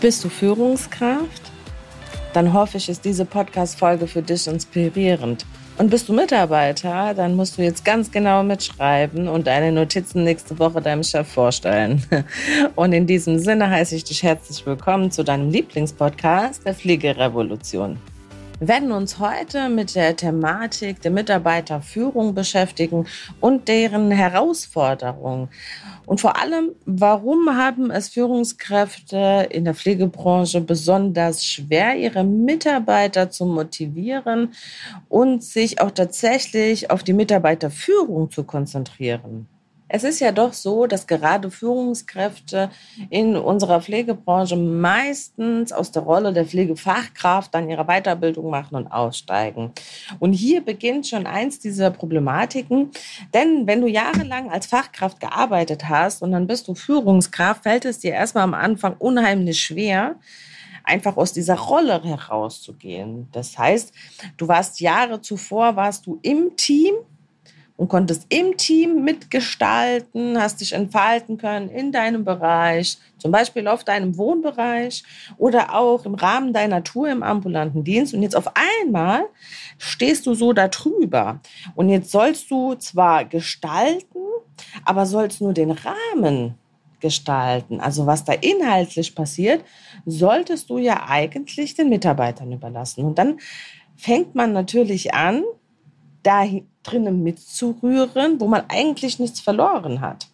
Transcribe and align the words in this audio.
Bist 0.00 0.22
du 0.22 0.28
Führungskraft? 0.28 1.42
Dann 2.32 2.52
hoffe 2.52 2.76
ich, 2.76 2.88
ist 2.88 3.04
diese 3.04 3.24
Podcast-Folge 3.24 4.06
für 4.06 4.22
dich 4.22 4.46
inspirierend. 4.46 5.44
Und 5.76 5.90
bist 5.90 6.08
du 6.08 6.12
Mitarbeiter, 6.12 7.14
dann 7.14 7.34
musst 7.34 7.58
du 7.58 7.62
jetzt 7.62 7.84
ganz 7.84 8.08
genau 8.08 8.44
mitschreiben 8.44 9.26
und 9.26 9.48
deine 9.48 9.72
Notizen 9.72 10.22
nächste 10.22 10.56
Woche 10.60 10.80
deinem 10.80 11.02
Chef 11.02 11.26
vorstellen. 11.26 12.04
Und 12.76 12.92
in 12.92 13.06
diesem 13.06 13.38
Sinne 13.38 13.70
heiße 13.70 13.94
ich 13.96 14.04
dich 14.04 14.22
herzlich 14.22 14.64
willkommen 14.66 15.10
zu 15.10 15.24
deinem 15.24 15.50
Lieblingspodcast 15.50 16.64
der 16.64 16.74
Pflegerevolution. 16.74 17.98
Wir 18.60 18.66
werden 18.66 18.90
uns 18.90 19.20
heute 19.20 19.68
mit 19.68 19.94
der 19.94 20.16
Thematik 20.16 21.00
der 21.00 21.12
Mitarbeiterführung 21.12 22.34
beschäftigen 22.34 23.06
und 23.40 23.68
deren 23.68 24.10
Herausforderungen. 24.10 25.48
Und 26.06 26.20
vor 26.20 26.42
allem, 26.42 26.72
warum 26.84 27.50
haben 27.56 27.92
es 27.92 28.08
Führungskräfte 28.08 29.46
in 29.50 29.64
der 29.64 29.74
Pflegebranche 29.74 30.60
besonders 30.60 31.44
schwer, 31.44 31.94
ihre 31.94 32.24
Mitarbeiter 32.24 33.30
zu 33.30 33.46
motivieren 33.46 34.54
und 35.08 35.44
sich 35.44 35.80
auch 35.80 35.92
tatsächlich 35.92 36.90
auf 36.90 37.04
die 37.04 37.12
Mitarbeiterführung 37.12 38.28
zu 38.32 38.42
konzentrieren? 38.42 39.46
Es 39.88 40.04
ist 40.04 40.20
ja 40.20 40.32
doch 40.32 40.52
so, 40.52 40.86
dass 40.86 41.06
gerade 41.06 41.50
Führungskräfte 41.50 42.70
in 43.08 43.36
unserer 43.36 43.80
Pflegebranche 43.80 44.56
meistens 44.56 45.72
aus 45.72 45.90
der 45.92 46.02
Rolle 46.02 46.32
der 46.34 46.44
Pflegefachkraft 46.44 47.54
dann 47.54 47.70
ihre 47.70 47.86
Weiterbildung 47.86 48.50
machen 48.50 48.74
und 48.74 48.88
aussteigen. 48.88 49.72
Und 50.18 50.34
hier 50.34 50.60
beginnt 50.60 51.06
schon 51.06 51.26
eins 51.26 51.58
dieser 51.58 51.90
Problematiken. 51.90 52.90
Denn 53.32 53.66
wenn 53.66 53.80
du 53.80 53.86
jahrelang 53.86 54.50
als 54.50 54.66
Fachkraft 54.66 55.20
gearbeitet 55.20 55.88
hast 55.88 56.22
und 56.22 56.32
dann 56.32 56.46
bist 56.46 56.68
du 56.68 56.74
Führungskraft, 56.74 57.62
fällt 57.62 57.86
es 57.86 57.98
dir 57.98 58.12
erstmal 58.12 58.44
am 58.44 58.54
Anfang 58.54 58.94
unheimlich 58.98 59.60
schwer, 59.60 60.16
einfach 60.84 61.16
aus 61.16 61.32
dieser 61.32 61.56
Rolle 61.56 62.02
herauszugehen. 62.02 63.28
Das 63.32 63.56
heißt, 63.56 63.92
du 64.36 64.48
warst 64.48 64.80
Jahre 64.80 65.20
zuvor, 65.20 65.76
warst 65.76 66.06
du 66.06 66.18
im 66.22 66.56
Team 66.56 66.94
und 67.78 67.86
konntest 67.86 68.26
im 68.28 68.56
Team 68.56 69.04
mitgestalten, 69.04 70.38
hast 70.38 70.60
dich 70.60 70.72
entfalten 70.72 71.38
können 71.38 71.70
in 71.70 71.92
deinem 71.92 72.24
Bereich, 72.24 72.98
zum 73.18 73.30
Beispiel 73.30 73.68
auf 73.68 73.84
deinem 73.84 74.18
Wohnbereich 74.18 75.04
oder 75.38 75.74
auch 75.74 76.04
im 76.04 76.14
Rahmen 76.14 76.52
deiner 76.52 76.82
Tour 76.82 77.08
im 77.08 77.22
ambulanten 77.22 77.84
Dienst. 77.84 78.12
Und 78.12 78.22
jetzt 78.22 78.34
auf 78.34 78.50
einmal 78.82 79.26
stehst 79.78 80.26
du 80.26 80.34
so 80.34 80.52
darüber. 80.52 81.40
Und 81.76 81.88
jetzt 81.88 82.10
sollst 82.10 82.50
du 82.50 82.74
zwar 82.74 83.24
gestalten, 83.24 84.18
aber 84.84 85.06
sollst 85.06 85.40
nur 85.40 85.52
den 85.52 85.70
Rahmen 85.70 86.58
gestalten. 86.98 87.78
Also 87.78 88.06
was 88.06 88.24
da 88.24 88.32
inhaltlich 88.32 89.14
passiert, 89.14 89.64
solltest 90.04 90.68
du 90.68 90.78
ja 90.78 91.04
eigentlich 91.08 91.74
den 91.74 91.90
Mitarbeitern 91.90 92.50
überlassen. 92.50 93.04
Und 93.04 93.18
dann 93.18 93.38
fängt 93.94 94.34
man 94.34 94.52
natürlich 94.52 95.14
an, 95.14 95.44
da 96.22 96.44
drinnen 96.82 97.22
mitzurühren, 97.22 98.40
wo 98.40 98.46
man 98.46 98.64
eigentlich 98.68 99.18
nichts 99.18 99.40
verloren 99.40 100.00
hat. 100.00 100.28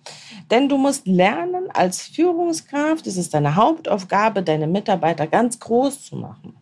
Denn 0.51 0.69
du 0.69 0.77
musst 0.77 1.07
lernen, 1.07 1.71
als 1.73 2.03
Führungskraft, 2.03 3.07
es 3.07 3.17
ist 3.17 3.35
deine 3.35 3.57
Hauptaufgabe, 3.57 4.43
deine 4.43 4.67
Mitarbeiter 4.67 5.27
ganz 5.27 5.59
groß 5.59 6.05
zu 6.05 6.17
machen. 6.17 6.55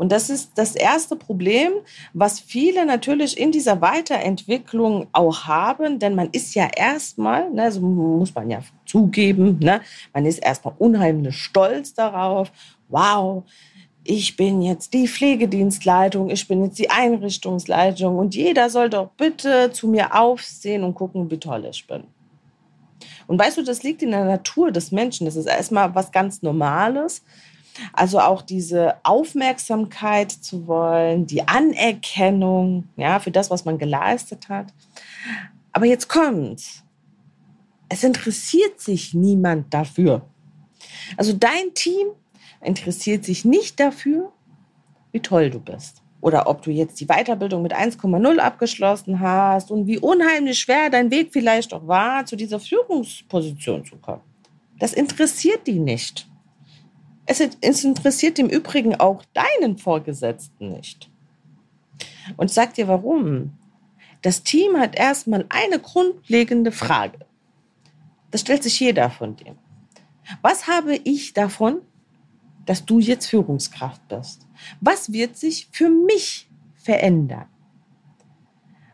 Und 0.00 0.12
das 0.12 0.30
ist 0.30 0.52
das 0.54 0.76
erste 0.76 1.14
Problem, 1.14 1.72
was 2.14 2.40
viele 2.40 2.86
natürlich 2.86 3.38
in 3.38 3.52
dieser 3.52 3.82
Weiterentwicklung 3.82 5.08
auch 5.12 5.44
haben, 5.44 5.98
denn 5.98 6.14
man 6.14 6.30
ist 6.32 6.54
ja 6.54 6.70
erstmal, 6.74 7.50
ne, 7.50 7.70
so 7.70 7.82
muss 7.82 8.34
man 8.34 8.48
ja 8.48 8.60
zugeben, 8.86 9.58
ne, 9.60 9.82
man 10.14 10.24
ist 10.24 10.38
erstmal 10.38 10.72
unheimlich 10.78 11.36
stolz 11.36 11.92
darauf, 11.92 12.50
wow, 12.88 13.44
ich 14.04 14.36
bin 14.36 14.62
jetzt 14.62 14.94
die 14.94 15.08
Pflegedienstleitung, 15.08 16.30
ich 16.30 16.48
bin 16.48 16.64
jetzt 16.64 16.78
die 16.78 16.90
Einrichtungsleitung 16.90 18.18
und 18.18 18.34
jeder 18.34 18.70
soll 18.70 18.88
doch 18.88 19.10
bitte 19.16 19.70
zu 19.72 19.88
mir 19.88 20.18
aufsehen 20.18 20.84
und 20.84 20.94
gucken, 20.94 21.30
wie 21.30 21.38
toll 21.38 21.66
ich 21.70 21.86
bin. 21.86 22.04
Und 23.26 23.38
weißt 23.38 23.58
du, 23.58 23.62
das 23.62 23.82
liegt 23.82 24.02
in 24.02 24.10
der 24.10 24.24
Natur 24.24 24.72
des 24.72 24.90
Menschen. 24.90 25.24
Das 25.26 25.36
ist 25.36 25.46
erstmal 25.46 25.94
was 25.94 26.10
ganz 26.10 26.42
Normales. 26.42 27.22
Also 27.92 28.18
auch 28.18 28.42
diese 28.42 28.96
Aufmerksamkeit 29.04 30.32
zu 30.32 30.66
wollen, 30.66 31.26
die 31.26 31.46
Anerkennung, 31.46 32.88
ja, 32.96 33.20
für 33.20 33.30
das, 33.30 33.50
was 33.50 33.64
man 33.64 33.78
geleistet 33.78 34.48
hat. 34.48 34.72
Aber 35.72 35.86
jetzt 35.86 36.08
kommt's. 36.08 36.82
Es 37.88 38.02
interessiert 38.02 38.80
sich 38.80 39.14
niemand 39.14 39.72
dafür. 39.72 40.22
Also 41.16 41.32
dein 41.32 41.72
Team 41.74 42.08
interessiert 42.62 43.24
sich 43.24 43.44
nicht 43.44 43.80
dafür, 43.80 44.32
wie 45.12 45.20
toll 45.20 45.50
du 45.50 45.60
bist. 45.60 46.02
Oder 46.20 46.48
ob 46.48 46.62
du 46.62 46.70
jetzt 46.70 47.00
die 47.00 47.06
Weiterbildung 47.06 47.62
mit 47.62 47.74
1,0 47.74 48.38
abgeschlossen 48.38 49.20
hast 49.20 49.70
und 49.70 49.86
wie 49.86 49.98
unheimlich 49.98 50.58
schwer 50.58 50.90
dein 50.90 51.10
Weg 51.10 51.30
vielleicht 51.32 51.72
auch 51.72 51.86
war, 51.86 52.26
zu 52.26 52.36
dieser 52.36 52.60
Führungsposition 52.60 53.84
zu 53.84 53.96
kommen. 53.96 54.22
Das 54.78 54.92
interessiert 54.92 55.66
die 55.66 55.78
nicht. 55.78 56.28
Es, 57.24 57.40
es 57.60 57.84
interessiert 57.84 58.38
im 58.38 58.48
Übrigen 58.48 58.96
auch 58.96 59.24
deinen 59.32 59.78
Vorgesetzten 59.78 60.70
nicht. 60.70 61.10
Und 62.36 62.50
sag 62.50 62.74
dir 62.74 62.88
warum. 62.88 63.52
Das 64.22 64.42
Team 64.42 64.76
hat 64.76 64.96
erstmal 64.96 65.46
eine 65.48 65.78
grundlegende 65.78 66.72
Frage. 66.72 67.20
Das 68.30 68.42
stellt 68.42 68.62
sich 68.62 68.78
jeder 68.78 69.10
von 69.10 69.36
denen. 69.36 69.58
Was 70.42 70.68
habe 70.68 70.96
ich 70.96 71.32
davon, 71.32 71.80
dass 72.70 72.86
du 72.86 73.00
jetzt 73.00 73.26
Führungskraft 73.26 74.06
bist? 74.06 74.46
Was 74.80 75.12
wird 75.12 75.36
sich 75.36 75.66
für 75.72 75.90
mich 75.90 76.48
verändern? 76.76 77.46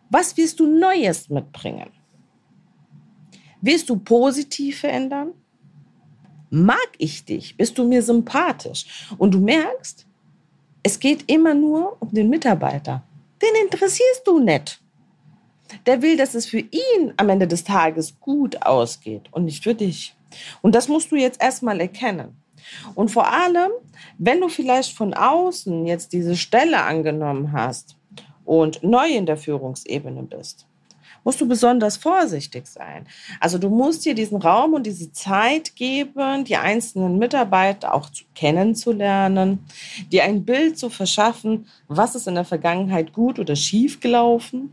Was 0.08 0.34
wirst 0.38 0.60
du 0.60 0.66
Neues 0.66 1.28
mitbringen? 1.28 1.90
Wirst 3.60 3.90
du 3.90 3.98
positiv 3.98 4.80
verändern? 4.80 5.34
Mag 6.48 6.88
ich 6.96 7.22
dich? 7.26 7.54
Bist 7.58 7.76
du 7.76 7.86
mir 7.86 8.00
sympathisch? 8.00 9.10
Und 9.18 9.34
du 9.34 9.40
merkst, 9.40 10.06
es 10.82 10.98
geht 10.98 11.30
immer 11.30 11.52
nur 11.52 11.98
um 12.00 12.08
den 12.08 12.30
Mitarbeiter. 12.30 13.02
Den 13.42 13.62
interessierst 13.62 14.22
du 14.24 14.38
nicht. 14.38 14.80
Der 15.84 16.00
will, 16.00 16.16
dass 16.16 16.34
es 16.34 16.46
für 16.46 16.60
ihn 16.60 17.12
am 17.18 17.28
Ende 17.28 17.46
des 17.46 17.62
Tages 17.62 18.18
gut 18.20 18.62
ausgeht 18.62 19.24
und 19.32 19.44
nicht 19.44 19.64
für 19.64 19.74
dich. 19.74 20.16
Und 20.62 20.74
das 20.74 20.88
musst 20.88 21.12
du 21.12 21.16
jetzt 21.16 21.42
erstmal 21.42 21.78
erkennen. 21.78 22.40
Und 22.94 23.10
vor 23.10 23.32
allem, 23.32 23.70
wenn 24.18 24.40
du 24.40 24.48
vielleicht 24.48 24.96
von 24.96 25.14
außen 25.14 25.86
jetzt 25.86 26.12
diese 26.12 26.36
Stelle 26.36 26.82
angenommen 26.82 27.52
hast 27.52 27.96
und 28.44 28.82
neu 28.82 29.08
in 29.08 29.26
der 29.26 29.36
Führungsebene 29.36 30.22
bist, 30.22 30.66
musst 31.26 31.40
du 31.40 31.48
besonders 31.48 31.96
vorsichtig 31.96 32.68
sein. 32.68 33.04
Also 33.40 33.58
du 33.58 33.68
musst 33.68 34.04
dir 34.04 34.14
diesen 34.14 34.40
Raum 34.40 34.74
und 34.74 34.86
diese 34.86 35.10
Zeit 35.10 35.74
geben, 35.74 36.44
die 36.44 36.56
einzelnen 36.56 37.18
Mitarbeiter 37.18 37.92
auch 37.94 38.08
zu 38.10 38.22
kennenzulernen, 38.36 39.58
dir 40.12 40.22
ein 40.22 40.44
Bild 40.44 40.78
zu 40.78 40.88
verschaffen, 40.88 41.66
was 41.88 42.14
ist 42.14 42.28
in 42.28 42.36
der 42.36 42.44
Vergangenheit 42.44 43.12
gut 43.12 43.40
oder 43.40 43.56
schief 43.56 43.98
gelaufen, 43.98 44.72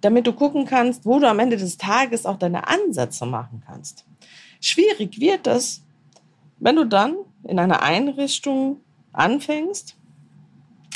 damit 0.00 0.26
du 0.26 0.32
gucken 0.32 0.64
kannst, 0.64 1.04
wo 1.04 1.18
du 1.18 1.28
am 1.28 1.38
Ende 1.38 1.58
des 1.58 1.76
Tages 1.76 2.24
auch 2.24 2.38
deine 2.38 2.66
Ansätze 2.66 3.26
machen 3.26 3.62
kannst. 3.66 4.06
Schwierig 4.62 5.20
wird 5.20 5.46
es, 5.46 5.82
wenn 6.60 6.76
du 6.76 6.84
dann 6.84 7.16
in 7.44 7.58
einer 7.58 7.82
Einrichtung 7.82 8.78
anfängst, 9.12 9.96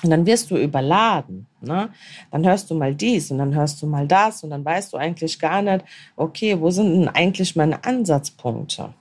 und 0.05 0.11
dann 0.11 0.27
wirst 0.27 0.51
du 0.51 0.57
überladen. 0.57 1.47
Ne? 1.63 1.89
Dann 2.31 2.47
hörst 2.47 2.71
du 2.71 2.75
mal 2.75 2.95
dies 2.95 3.31
und 3.31 3.39
dann 3.39 3.55
hörst 3.55 3.81
du 3.81 3.87
mal 3.87 4.07
das 4.07 4.45
und 4.45 4.51
dann 4.51 4.63
weißt 4.63 4.93
du 4.93 4.99
eigentlich 4.99 5.39
gar 5.39 5.63
nicht, 5.63 5.83
okay, 6.15 6.61
wo 6.61 6.71
sind 6.71 6.93
denn 6.93 7.09
eigentlich 7.09 7.57
meine 7.57 7.83
Ansatzpunkte? 7.85 8.93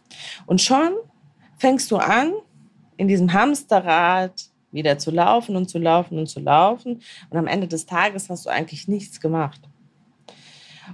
Und 0.45 0.61
schon 0.61 0.93
fängst 1.57 1.91
du 1.91 1.97
an, 1.97 2.31
in 2.95 3.09
diesem 3.09 3.33
Hamsterrad 3.33 4.31
wieder 4.71 4.97
zu 4.97 5.11
laufen 5.11 5.57
und 5.57 5.69
zu 5.69 5.77
laufen 5.77 6.17
und 6.17 6.27
zu 6.27 6.39
laufen. 6.39 7.01
Und 7.29 7.37
am 7.37 7.47
Ende 7.47 7.67
des 7.67 7.85
Tages 7.85 8.29
hast 8.29 8.45
du 8.45 8.49
eigentlich 8.49 8.87
nichts 8.87 9.19
gemacht. 9.19 9.59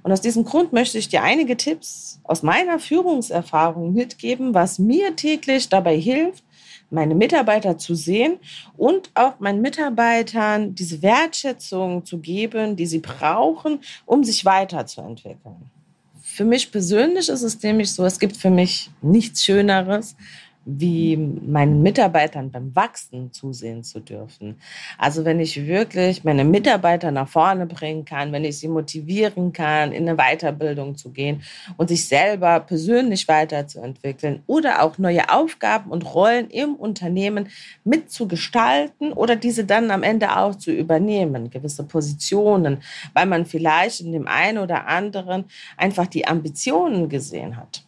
Und 0.03 0.11
aus 0.11 0.21
diesem 0.21 0.45
Grund 0.45 0.73
möchte 0.73 0.97
ich 0.97 1.09
dir 1.09 1.23
einige 1.23 1.57
Tipps 1.57 2.19
aus 2.23 2.43
meiner 2.43 2.79
Führungserfahrung 2.79 3.93
mitgeben, 3.93 4.53
was 4.53 4.79
mir 4.79 5.15
täglich 5.15 5.69
dabei 5.69 5.97
hilft, 5.97 6.43
meine 6.91 7.15
Mitarbeiter 7.15 7.77
zu 7.77 7.95
sehen 7.95 8.39
und 8.77 9.11
auch 9.13 9.39
meinen 9.39 9.61
Mitarbeitern 9.61 10.73
diese 10.75 11.01
Wertschätzung 11.01 12.05
zu 12.05 12.19
geben, 12.19 12.75
die 12.75 12.87
sie 12.87 12.99
brauchen, 12.99 13.79
um 14.05 14.23
sich 14.23 14.45
weiterzuentwickeln. 14.45 15.69
Für 16.21 16.45
mich 16.45 16.71
persönlich 16.71 17.29
ist 17.29 17.41
es 17.41 17.61
nämlich 17.61 17.91
so, 17.91 18.05
es 18.05 18.19
gibt 18.19 18.37
für 18.37 18.49
mich 18.49 18.89
nichts 19.01 19.43
Schöneres, 19.43 20.15
wie 20.65 21.17
meinen 21.17 21.81
Mitarbeitern 21.81 22.51
beim 22.51 22.75
Wachsen 22.75 23.31
zusehen 23.31 23.83
zu 23.83 23.99
dürfen. 24.01 24.59
Also 24.97 25.25
wenn 25.25 25.39
ich 25.39 25.65
wirklich 25.67 26.23
meine 26.23 26.43
Mitarbeiter 26.43 27.11
nach 27.11 27.27
vorne 27.27 27.65
bringen 27.65 28.05
kann, 28.05 28.31
wenn 28.31 28.43
ich 28.43 28.59
sie 28.59 28.67
motivieren 28.67 29.53
kann, 29.53 29.91
in 29.91 30.07
eine 30.07 30.17
Weiterbildung 30.17 30.95
zu 30.95 31.11
gehen 31.11 31.41
und 31.77 31.87
sich 31.87 32.07
selber 32.07 32.59
persönlich 32.59 33.27
weiterzuentwickeln 33.27 34.43
oder 34.47 34.83
auch 34.83 34.97
neue 34.97 35.29
Aufgaben 35.29 35.91
und 35.91 36.13
Rollen 36.13 36.49
im 36.49 36.75
Unternehmen 36.75 37.47
mitzugestalten 37.83 39.13
oder 39.13 39.35
diese 39.35 39.63
dann 39.65 39.89
am 39.91 40.03
Ende 40.03 40.37
auch 40.37 40.55
zu 40.55 40.71
übernehmen, 40.71 41.49
gewisse 41.49 41.83
Positionen, 41.83 42.83
weil 43.13 43.25
man 43.25 43.45
vielleicht 43.45 44.01
in 44.01 44.11
dem 44.11 44.27
einen 44.27 44.57
oder 44.57 44.87
anderen 44.87 45.45
einfach 45.77 46.07
die 46.07 46.27
Ambitionen 46.27 47.09
gesehen 47.09 47.57
hat. 47.57 47.83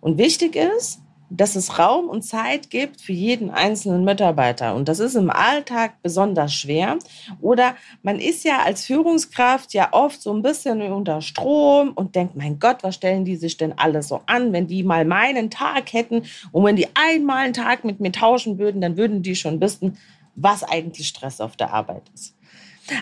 Und 0.00 0.16
wichtig 0.16 0.56
ist, 0.56 1.00
dass 1.30 1.54
es 1.54 1.78
Raum 1.78 2.08
und 2.08 2.22
Zeit 2.22 2.70
gibt 2.70 3.00
für 3.00 3.12
jeden 3.12 3.50
einzelnen 3.50 4.04
Mitarbeiter. 4.04 4.74
Und 4.74 4.88
das 4.88 4.98
ist 4.98 5.14
im 5.14 5.30
Alltag 5.30 5.94
besonders 6.02 6.52
schwer. 6.52 6.98
Oder 7.40 7.76
man 8.02 8.18
ist 8.18 8.44
ja 8.44 8.62
als 8.64 8.84
Führungskraft 8.84 9.72
ja 9.72 9.92
oft 9.92 10.20
so 10.20 10.32
ein 10.34 10.42
bisschen 10.42 10.82
unter 10.82 11.22
Strom 11.22 11.92
und 11.92 12.16
denkt, 12.16 12.36
mein 12.36 12.58
Gott, 12.58 12.82
was 12.82 12.96
stellen 12.96 13.24
die 13.24 13.36
sich 13.36 13.56
denn 13.56 13.78
alle 13.78 14.02
so 14.02 14.20
an? 14.26 14.52
Wenn 14.52 14.66
die 14.66 14.82
mal 14.82 15.04
meinen 15.04 15.50
Tag 15.50 15.92
hätten 15.92 16.24
und 16.50 16.64
wenn 16.64 16.76
die 16.76 16.88
einmal 16.94 17.44
einen 17.44 17.54
Tag 17.54 17.84
mit 17.84 18.00
mir 18.00 18.12
tauschen 18.12 18.58
würden, 18.58 18.80
dann 18.80 18.96
würden 18.96 19.22
die 19.22 19.36
schon 19.36 19.60
wissen, 19.60 19.98
was 20.34 20.64
eigentlich 20.64 21.08
Stress 21.08 21.40
auf 21.40 21.56
der 21.56 21.72
Arbeit 21.72 22.02
ist. 22.12 22.34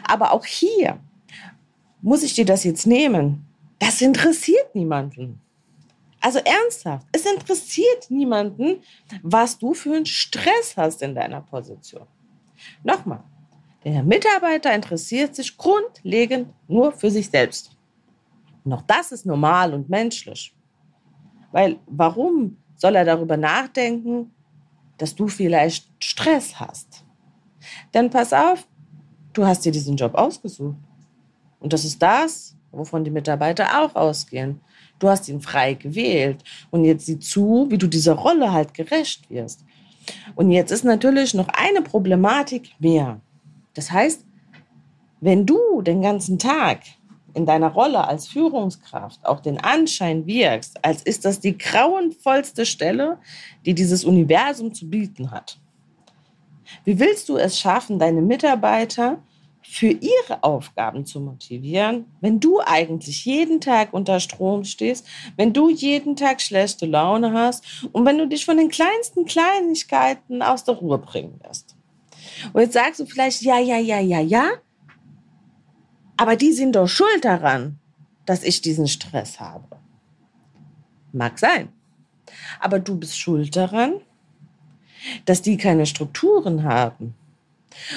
Aber 0.07 0.33
auch 0.33 0.45
hier 0.45 0.99
muss 2.03 2.23
ich 2.23 2.35
dir 2.35 2.45
das 2.45 2.65
jetzt 2.65 2.87
nehmen. 2.87 3.47
Das 3.79 4.03
interessiert 4.03 4.75
niemanden. 4.75 5.41
Also 6.21 6.41
ernsthaft, 6.41 7.07
es 7.13 7.25
interessiert 7.25 8.11
niemanden, 8.11 8.83
was 9.23 9.59
du 9.59 9.75
für 9.75 9.95
einen 9.95 10.07
Stress 10.07 10.77
hast 10.77 11.03
in 11.03 11.15
deiner 11.15 11.41
Position. 11.41 12.07
Nochmal, 12.83 13.23
der 13.85 14.03
Mitarbeiter 14.03 14.75
interessiert 14.75 15.37
sich 15.37 15.57
grundlegend 15.57 16.49
nur 16.67 16.93
für 16.93 17.11
sich 17.11 17.31
selbst. 17.31 17.77
Und 18.65 18.73
auch 18.73 18.83
das 18.83 19.13
ist 19.13 19.27
normal 19.27 19.73
und 19.73 19.89
menschlich. 19.89 20.55
Weil 21.53 21.79
warum 21.87 22.57
soll 22.77 22.97
er 22.97 23.05
darüber 23.05 23.37
nachdenken, 23.37 24.33
dass 24.99 25.15
du 25.15 25.29
vielleicht 25.29 25.89
Stress 26.03 26.59
hast? 26.59 27.05
Denn 27.95 28.11
pass 28.11 28.33
auf, 28.33 28.67
du 29.33 29.47
hast 29.47 29.65
dir 29.65 29.73
diesen 29.73 29.97
Job 29.97 30.15
ausgesucht. 30.15 30.77
Und 31.61 31.73
das 31.73 31.85
ist 31.85 32.03
das, 32.03 32.57
wovon 32.73 33.05
die 33.05 33.11
Mitarbeiter 33.11 33.81
auch 33.81 33.95
ausgehen. 33.95 34.61
Du 34.99 35.09
hast 35.09 35.29
ihn 35.29 35.41
frei 35.41 35.75
gewählt. 35.75 36.43
Und 36.71 36.85
jetzt 36.85 37.07
sieh 37.07 37.19
zu, 37.19 37.67
wie 37.71 37.79
du 37.79 37.87
dieser 37.87 38.15
Rolle 38.15 38.53
halt 38.53 38.75
gerecht 38.75 39.31
wirst. 39.31 39.65
Und 40.35 40.51
jetzt 40.51 40.71
ist 40.71 40.85
natürlich 40.85 41.35
noch 41.35 41.49
eine 41.49 41.83
Problematik 41.83 42.71
mehr. 42.79 43.21
Das 43.75 43.91
heißt, 43.91 44.25
wenn 45.21 45.47
du 45.47 45.83
den 45.83 46.03
ganzen 46.03 46.39
Tag 46.39 46.81
in 47.35 47.47
deiner 47.47 47.69
Rolle 47.69 48.07
als 48.07 48.27
Führungskraft 48.29 49.25
auch 49.25 49.41
den 49.41 49.59
Anschein 49.59 50.27
wirkst, 50.27 50.85
als 50.85 51.03
ist 51.03 51.25
das 51.25 51.41
die 51.41 51.57
grauenvollste 51.57 52.67
Stelle, 52.67 53.19
die 53.65 53.75
dieses 53.75 54.05
Universum 54.05 54.73
zu 54.73 54.89
bieten 54.89 55.31
hat. 55.31 55.61
Wie 56.85 56.99
willst 56.99 57.29
du 57.29 57.37
es 57.37 57.59
schaffen, 57.59 57.99
deine 57.99 58.23
Mitarbeiter 58.23 59.23
für 59.71 59.91
ihre 59.91 60.43
Aufgaben 60.43 61.05
zu 61.05 61.21
motivieren, 61.21 62.07
wenn 62.21 62.41
du 62.41 62.61
eigentlich 62.65 63.25
jeden 63.27 63.61
Tag 63.61 63.93
unter 63.93 64.19
Strom 64.19 64.65
stehst, 64.65 65.07
wenn 65.37 65.53
du 65.53 65.69
jeden 65.69 66.17
Tag 66.17 66.41
schlechte 66.41 66.87
Laune 66.87 67.33
hast 67.35 67.87
und 67.93 68.07
wenn 68.07 68.17
du 68.17 68.27
dich 68.27 68.47
von 68.47 68.57
den 68.57 68.71
kleinsten 68.71 69.27
Kleinigkeiten 69.27 70.43
aus 70.43 70.65
der 70.65 70.77
Ruhe 70.77 70.99
bringen 70.99 71.39
lässt. 71.47 71.77
Und 72.53 72.63
jetzt 72.63 72.73
sagst 72.73 72.99
du 73.01 73.07
vielleicht, 73.07 73.43
ja, 73.43 73.59
ja, 73.59 73.77
ja, 73.77 74.01
ja, 74.01 74.21
ja, 74.21 74.49
aber 76.17 76.35
die 76.35 76.53
sind 76.53 76.75
doch 76.75 76.89
schuld 76.89 77.25
daran, 77.25 77.79
dass 78.25 78.43
ich 78.45 78.63
diesen 78.63 78.89
Stress 78.89 79.39
habe. 79.39 79.79
Mag 81.13 81.39
sein. 81.39 81.69
Aber 82.59 82.79
du 82.81 82.97
bist 82.97 83.19
schuld 83.19 83.55
daran, 83.55 84.01
dass 85.27 85.43
die 85.43 85.57
keine 85.59 85.87
Strukturen 85.87 86.65
haben, 86.65 87.15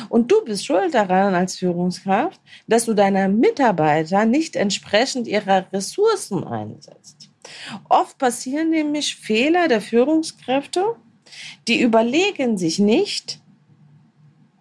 und 0.09 0.31
du 0.31 0.43
bist 0.43 0.65
schuld 0.65 0.93
daran 0.93 1.35
als 1.35 1.57
Führungskraft, 1.57 2.39
dass 2.67 2.85
du 2.85 2.93
deine 2.93 3.29
Mitarbeiter 3.29 4.25
nicht 4.25 4.55
entsprechend 4.55 5.27
ihrer 5.27 5.65
Ressourcen 5.71 6.43
einsetzt. 6.43 7.29
Oft 7.89 8.17
passieren 8.17 8.69
nämlich 8.69 9.15
Fehler 9.15 9.67
der 9.67 9.81
Führungskräfte, 9.81 10.95
die 11.67 11.81
überlegen 11.81 12.57
sich 12.57 12.79
nicht, 12.79 13.39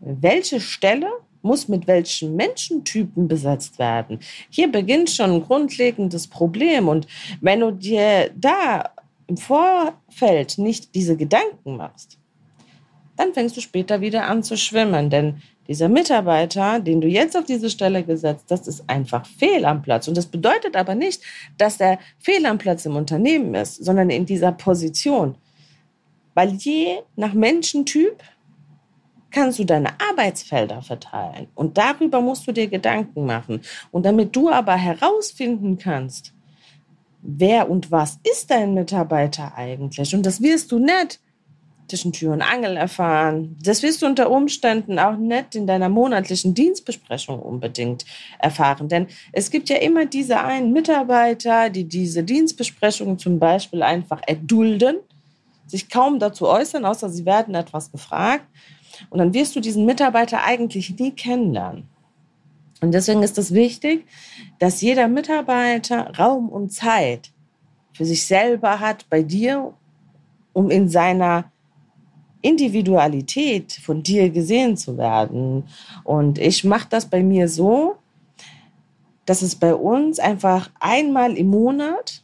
welche 0.00 0.60
Stelle 0.60 1.08
muss 1.42 1.68
mit 1.68 1.86
welchen 1.86 2.36
Menschentypen 2.36 3.28
besetzt 3.28 3.78
werden. 3.78 4.20
Hier 4.50 4.70
beginnt 4.70 5.10
schon 5.10 5.32
ein 5.32 5.42
grundlegendes 5.42 6.26
Problem. 6.26 6.88
Und 6.88 7.06
wenn 7.40 7.60
du 7.60 7.70
dir 7.70 8.30
da 8.36 8.90
im 9.26 9.36
Vorfeld 9.36 10.58
nicht 10.58 10.94
diese 10.94 11.16
Gedanken 11.16 11.76
machst, 11.76 12.19
dann 13.20 13.34
fängst 13.34 13.54
du 13.56 13.60
später 13.60 14.00
wieder 14.00 14.26
an 14.26 14.42
zu 14.42 14.56
schwimmen. 14.56 15.10
Denn 15.10 15.42
dieser 15.68 15.90
Mitarbeiter, 15.90 16.80
den 16.80 17.02
du 17.02 17.06
jetzt 17.06 17.36
auf 17.36 17.44
diese 17.44 17.68
Stelle 17.68 18.02
gesetzt 18.02 18.46
hast, 18.50 18.66
ist 18.66 18.88
einfach 18.88 19.26
fehl 19.26 19.66
am 19.66 19.82
Platz. 19.82 20.08
Und 20.08 20.16
das 20.16 20.24
bedeutet 20.24 20.74
aber 20.74 20.94
nicht, 20.94 21.22
dass 21.58 21.76
der 21.76 21.98
fehl 22.18 22.46
am 22.46 22.56
Platz 22.56 22.86
im 22.86 22.96
Unternehmen 22.96 23.54
ist, 23.54 23.84
sondern 23.84 24.08
in 24.08 24.24
dieser 24.24 24.52
Position. 24.52 25.34
Weil 26.32 26.54
je 26.54 27.00
nach 27.16 27.34
Menschentyp 27.34 28.22
kannst 29.30 29.58
du 29.58 29.64
deine 29.64 29.90
Arbeitsfelder 30.10 30.80
verteilen. 30.80 31.48
Und 31.54 31.76
darüber 31.76 32.22
musst 32.22 32.46
du 32.46 32.52
dir 32.52 32.68
Gedanken 32.68 33.26
machen. 33.26 33.60
Und 33.90 34.06
damit 34.06 34.34
du 34.34 34.48
aber 34.48 34.76
herausfinden 34.76 35.76
kannst, 35.76 36.32
wer 37.20 37.68
und 37.68 37.90
was 37.90 38.18
ist 38.32 38.50
dein 38.50 38.72
Mitarbeiter 38.72 39.52
eigentlich, 39.56 40.14
und 40.14 40.24
das 40.24 40.40
wirst 40.40 40.72
du 40.72 40.78
nicht 40.78 41.20
zwischen 41.90 42.12
Tür 42.12 42.32
und 42.32 42.42
Angel 42.42 42.76
erfahren. 42.76 43.56
Das 43.62 43.82
wirst 43.82 44.00
du 44.00 44.06
unter 44.06 44.30
Umständen 44.30 44.98
auch 44.98 45.16
nicht 45.16 45.54
in 45.54 45.66
deiner 45.66 45.88
monatlichen 45.88 46.54
Dienstbesprechung 46.54 47.40
unbedingt 47.40 48.04
erfahren. 48.38 48.88
Denn 48.88 49.08
es 49.32 49.50
gibt 49.50 49.68
ja 49.68 49.76
immer 49.76 50.06
diese 50.06 50.40
einen 50.40 50.72
Mitarbeiter, 50.72 51.68
die 51.68 51.84
diese 51.84 52.22
Dienstbesprechungen 52.22 53.18
zum 53.18 53.38
Beispiel 53.38 53.82
einfach 53.82 54.20
erdulden, 54.26 54.98
sich 55.66 55.90
kaum 55.90 56.18
dazu 56.18 56.48
äußern, 56.48 56.84
außer 56.84 57.10
sie 57.10 57.26
werden 57.26 57.54
etwas 57.54 57.90
gefragt. 57.90 58.46
Und 59.10 59.18
dann 59.18 59.34
wirst 59.34 59.56
du 59.56 59.60
diesen 59.60 59.84
Mitarbeiter 59.84 60.44
eigentlich 60.44 60.96
nie 60.98 61.10
kennenlernen. 61.10 61.88
Und 62.80 62.92
deswegen 62.92 63.22
ist 63.22 63.36
es 63.36 63.52
wichtig, 63.52 64.06
dass 64.58 64.80
jeder 64.80 65.08
Mitarbeiter 65.08 66.16
Raum 66.18 66.48
und 66.48 66.72
Zeit 66.72 67.30
für 67.92 68.04
sich 68.04 68.26
selber 68.26 68.80
hat 68.80 69.06
bei 69.10 69.22
dir, 69.22 69.74
um 70.52 70.70
in 70.70 70.88
seiner 70.88 71.49
Individualität 72.42 73.72
von 73.72 74.02
dir 74.02 74.30
gesehen 74.30 74.76
zu 74.76 74.96
werden. 74.96 75.64
Und 76.04 76.38
ich 76.38 76.64
mache 76.64 76.88
das 76.90 77.06
bei 77.06 77.22
mir 77.22 77.48
so, 77.48 77.96
dass 79.26 79.42
es 79.42 79.54
bei 79.54 79.74
uns 79.74 80.18
einfach 80.18 80.70
einmal 80.80 81.36
im 81.36 81.48
Monat 81.48 82.22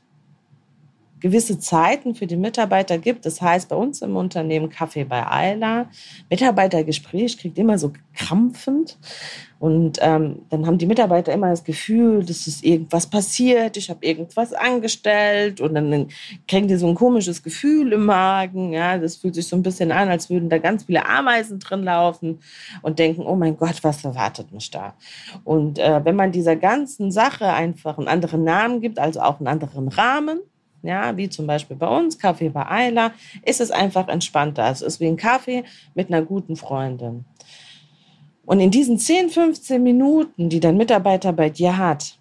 gewisse 1.20 1.58
Zeiten 1.58 2.14
für 2.14 2.26
die 2.26 2.36
Mitarbeiter 2.36 2.98
gibt. 2.98 3.26
Das 3.26 3.40
heißt, 3.40 3.68
bei 3.68 3.76
uns 3.76 4.02
im 4.02 4.16
Unternehmen 4.16 4.68
Kaffee 4.68 5.04
bei 5.04 5.26
Ayla, 5.26 5.88
Mitarbeitergespräch 6.30 7.38
kriegt 7.38 7.58
immer 7.58 7.78
so 7.78 7.92
krampfend. 8.14 8.98
Und 9.58 9.98
ähm, 10.02 10.42
dann 10.50 10.66
haben 10.66 10.76
die 10.76 10.86
Mitarbeiter 10.86 11.32
immer 11.32 11.48
das 11.48 11.64
Gefühl, 11.64 12.22
dass 12.22 12.46
ist 12.46 12.62
irgendwas 12.62 13.06
passiert, 13.06 13.78
ich 13.78 13.88
habe 13.88 14.04
irgendwas 14.04 14.52
angestellt 14.52 15.62
und 15.62 15.74
dann 15.74 16.08
kriegen 16.46 16.68
die 16.68 16.76
so 16.76 16.86
ein 16.86 16.94
komisches 16.94 17.42
Gefühl 17.42 17.94
im 17.94 18.04
Magen. 18.04 18.74
Ja, 18.74 18.98
das 18.98 19.16
fühlt 19.16 19.34
sich 19.34 19.48
so 19.48 19.56
ein 19.56 19.62
bisschen 19.62 19.92
an, 19.92 20.10
als 20.10 20.28
würden 20.28 20.50
da 20.50 20.58
ganz 20.58 20.84
viele 20.84 21.08
Ameisen 21.08 21.58
drin 21.58 21.84
laufen 21.84 22.40
und 22.82 22.98
denken, 22.98 23.22
oh 23.22 23.34
mein 23.34 23.56
Gott, 23.56 23.82
was 23.82 24.04
erwartet 24.04 24.52
mich 24.52 24.70
da? 24.70 24.94
Und 25.44 25.78
äh, 25.78 26.04
wenn 26.04 26.16
man 26.16 26.32
dieser 26.32 26.56
ganzen 26.56 27.10
Sache 27.10 27.46
einfach 27.46 27.96
einen 27.96 28.08
anderen 28.08 28.44
Namen 28.44 28.82
gibt, 28.82 28.98
also 28.98 29.20
auch 29.20 29.38
einen 29.38 29.48
anderen 29.48 29.88
Rahmen, 29.88 30.40
ja, 30.86 31.16
wie 31.16 31.28
zum 31.28 31.46
Beispiel 31.46 31.76
bei 31.76 31.88
uns, 31.88 32.18
Kaffee 32.18 32.48
bei 32.48 32.66
Ayla, 32.66 33.12
ist 33.44 33.60
es 33.60 33.70
einfach 33.70 34.08
entspannter. 34.08 34.70
Es 34.70 34.82
ist 34.82 35.00
wie 35.00 35.06
ein 35.06 35.16
Kaffee 35.16 35.64
mit 35.94 36.08
einer 36.08 36.22
guten 36.22 36.56
Freundin. 36.56 37.24
Und 38.44 38.60
in 38.60 38.70
diesen 38.70 38.98
10, 38.98 39.30
15 39.30 39.82
Minuten, 39.82 40.48
die 40.48 40.60
dein 40.60 40.76
Mitarbeiter 40.76 41.32
bei 41.32 41.50
dir 41.50 41.76
hat, 41.76 42.16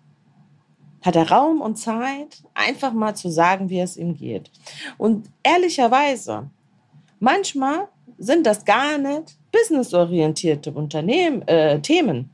hat 1.04 1.16
er 1.16 1.30
Raum 1.30 1.62
und 1.62 1.78
Zeit, 1.78 2.44
einfach 2.56 2.92
mal 2.92 3.16
zu 3.16 3.30
sagen, 3.30 3.70
wie 3.70 3.80
es 3.80 3.96
ihm 3.96 4.16
geht. 4.16 4.50
Und 4.98 5.30
ehrlicherweise, 5.44 6.50
manchmal 7.20 7.88
sind 8.18 8.48
das 8.48 8.66
gar 8.66 8.98
nicht 8.98 9.38
businessorientierte 9.52 10.72
Unternehmen, 10.72 11.48
äh, 11.48 11.80
Themen. 11.80 12.32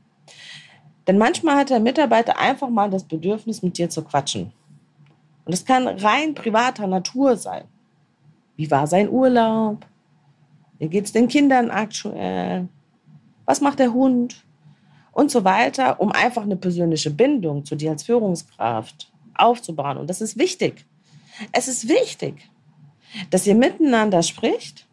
Denn 1.06 1.18
manchmal 1.18 1.56
hat 1.56 1.70
der 1.70 1.80
Mitarbeiter 1.80 2.38
einfach 2.38 2.70
mal 2.70 2.88
das 2.88 3.04
Bedürfnis, 3.04 3.62
mit 3.62 3.76
dir 3.76 3.90
zu 3.90 4.02
quatschen. 4.02 4.52
Und 5.44 5.52
es 5.52 5.64
kann 5.64 5.86
rein 5.86 6.34
privater 6.34 6.86
Natur 6.86 7.36
sein. 7.36 7.64
Wie 8.56 8.70
war 8.70 8.86
sein 8.86 9.10
Urlaub? 9.10 9.84
Wie 10.78 10.88
geht 10.88 11.04
es 11.06 11.12
den 11.12 11.28
Kindern 11.28 11.70
aktuell? 11.70 12.68
Was 13.44 13.60
macht 13.60 13.78
der 13.78 13.92
Hund? 13.92 14.44
Und 15.12 15.30
so 15.30 15.44
weiter, 15.44 16.00
um 16.00 16.10
einfach 16.10 16.42
eine 16.42 16.56
persönliche 16.56 17.10
Bindung 17.10 17.64
zu 17.64 17.76
dir 17.76 17.90
als 17.90 18.04
Führungskraft 18.04 19.12
aufzubauen. 19.34 19.98
Und 19.98 20.08
das 20.08 20.20
ist 20.20 20.38
wichtig. 20.38 20.86
Es 21.52 21.68
ist 21.68 21.88
wichtig, 21.88 22.50
dass 23.30 23.46
ihr 23.46 23.54
miteinander 23.54 24.22
spricht 24.22 24.86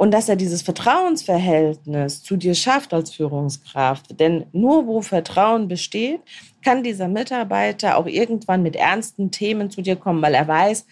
und 0.00 0.12
dass 0.12 0.30
er 0.30 0.36
dieses 0.36 0.62
Vertrauensverhältnis 0.62 2.22
zu 2.22 2.38
dir 2.38 2.54
schafft 2.54 2.94
als 2.94 3.10
Führungskraft. 3.10 4.18
Denn 4.18 4.46
nur 4.50 4.86
wo 4.86 5.02
Vertrauen 5.02 5.68
besteht, 5.68 6.22
kann 6.64 6.82
dieser 6.82 7.06
Mitarbeiter 7.06 7.98
auch 7.98 8.06
irgendwann 8.06 8.62
mit 8.62 8.76
ernsten 8.76 9.30
Themen 9.30 9.70
zu 9.70 9.82
dir 9.82 9.96
kommen, 9.96 10.22
weil 10.22 10.32
er 10.32 10.48
weiß, 10.48 10.86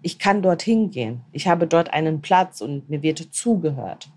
ich 0.00 0.18
kann 0.18 0.40
dorthin 0.40 0.90
gehen. 0.90 1.20
Ich 1.32 1.48
habe 1.48 1.66
dort 1.66 1.92
einen 1.92 2.22
Platz 2.22 2.62
und 2.62 2.88
mir 2.88 3.02
wird 3.02 3.18
zugehört. 3.30 4.08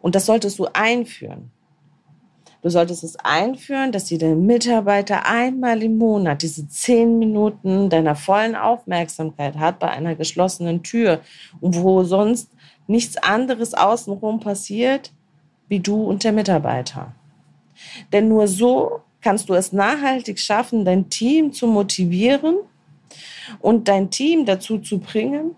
Und 0.00 0.14
das 0.14 0.24
solltest 0.24 0.58
du 0.58 0.66
einführen. 0.72 1.50
Du 2.62 2.70
solltest 2.70 3.04
es 3.04 3.16
einführen, 3.16 3.92
dass 3.92 4.08
jeder 4.08 4.34
Mitarbeiter 4.34 5.26
einmal 5.26 5.82
im 5.82 5.98
Monat 5.98 6.40
diese 6.40 6.66
zehn 6.66 7.18
Minuten 7.18 7.90
deiner 7.90 8.14
vollen 8.14 8.56
Aufmerksamkeit 8.56 9.58
hat 9.58 9.80
bei 9.80 9.90
einer 9.90 10.14
geschlossenen 10.14 10.82
Tür 10.82 11.20
und 11.60 11.82
wo 11.82 12.04
sonst 12.04 12.50
nichts 12.90 13.16
anderes 13.16 13.74
außenrum 13.74 14.40
passiert, 14.40 15.12
wie 15.68 15.80
du 15.80 16.02
und 16.02 16.24
der 16.24 16.32
Mitarbeiter. 16.32 17.14
Denn 18.12 18.28
nur 18.28 18.48
so 18.48 19.00
kannst 19.20 19.48
du 19.48 19.54
es 19.54 19.72
nachhaltig 19.72 20.38
schaffen, 20.38 20.84
dein 20.84 21.08
Team 21.08 21.52
zu 21.52 21.66
motivieren 21.66 22.56
und 23.60 23.88
dein 23.88 24.10
Team 24.10 24.44
dazu 24.44 24.78
zu 24.78 24.98
bringen, 24.98 25.54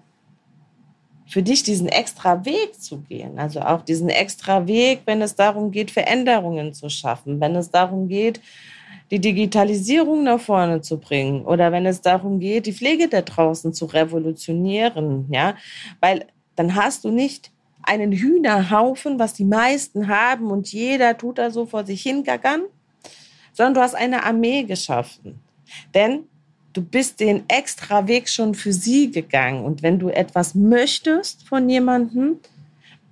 für 1.27 1.43
dich 1.43 1.63
diesen 1.63 1.89
extra 1.89 2.45
Weg 2.45 2.81
zu 2.81 2.99
gehen. 2.99 3.39
Also 3.39 3.61
auch 3.61 3.83
diesen 3.83 4.11
extra 4.11 4.67
Weg, 4.67 5.01
wenn 5.07 5.23
es 5.23 5.35
darum 5.35 5.71
geht, 5.71 5.91
Veränderungen 5.91 6.75
zu 6.75 6.91
schaffen, 6.91 7.41
wenn 7.41 7.57
es 7.57 7.71
darum 7.71 8.09
geht, 8.09 8.41
die 9.11 9.19
Digitalisierung 9.19 10.25
nach 10.25 10.41
vorne 10.41 10.83
zu 10.83 10.99
bringen 10.99 11.47
oder 11.47 11.73
wenn 11.73 11.87
es 11.87 12.03
darum 12.03 12.41
geht, 12.41 12.67
die 12.67 12.73
Pflege 12.75 13.09
da 13.09 13.23
draußen 13.23 13.73
zu 13.73 13.87
revolutionieren, 13.87 15.27
ja, 15.31 15.57
weil 16.01 16.27
dann 16.63 16.77
hast 16.77 17.03
du 17.03 17.11
nicht 17.11 17.51
einen 17.83 18.13
Hühnerhaufen, 18.13 19.19
was 19.19 19.35
die 19.35 19.45
meisten 19.45 20.07
haben 20.07 20.53
und 20.53 20.73
jeder 20.73 21.19
tut 21.19 21.39
da 21.39 21.51
so 21.51 21.67
vor 21.67 21.85
sich 21.85 22.03
hingackern, 22.03 22.63
sondern 23.53 23.75
du 23.75 23.81
hast 23.81 23.97
eine 23.97 24.23
Armee 24.23 24.63
geschaffen. 24.63 25.41
Denn 25.93 26.29
du 26.73 26.83
bist 26.83 27.19
den 27.19 27.43
extra 27.49 28.07
Weg 28.07 28.29
schon 28.29 28.55
für 28.55 28.73
sie 28.73 29.11
gegangen. 29.11 29.65
Und 29.65 29.83
wenn 29.83 29.99
du 29.99 30.09
etwas 30.09 30.55
möchtest 30.55 31.49
von 31.49 31.69
jemandem, 31.69 32.39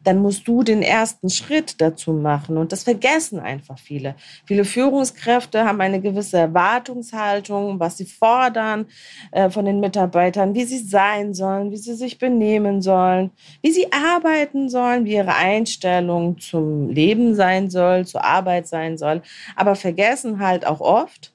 dann 0.04 0.18
musst 0.18 0.48
du 0.48 0.62
den 0.62 0.82
ersten 0.82 1.28
Schritt 1.28 1.80
dazu 1.80 2.12
machen. 2.12 2.56
Und 2.56 2.72
das 2.72 2.84
vergessen 2.84 3.38
einfach 3.38 3.78
viele. 3.78 4.14
Viele 4.46 4.64
Führungskräfte 4.64 5.64
haben 5.64 5.80
eine 5.80 6.00
gewisse 6.00 6.38
Erwartungshaltung, 6.38 7.78
was 7.78 7.98
sie 7.98 8.06
fordern 8.06 8.86
äh, 9.30 9.50
von 9.50 9.64
den 9.64 9.80
Mitarbeitern, 9.80 10.54
wie 10.54 10.64
sie 10.64 10.78
sein 10.78 11.34
sollen, 11.34 11.70
wie 11.70 11.76
sie 11.76 11.94
sich 11.94 12.18
benehmen 12.18 12.80
sollen, 12.80 13.30
wie 13.62 13.72
sie 13.72 13.92
arbeiten 13.92 14.70
sollen, 14.70 15.04
wie 15.04 15.14
ihre 15.14 15.34
Einstellung 15.34 16.38
zum 16.38 16.88
Leben 16.88 17.34
sein 17.34 17.68
soll, 17.70 18.06
zur 18.06 18.24
Arbeit 18.24 18.68
sein 18.68 18.96
soll. 18.96 19.22
Aber 19.56 19.74
vergessen 19.74 20.40
halt 20.40 20.66
auch 20.66 20.80
oft, 20.80 21.34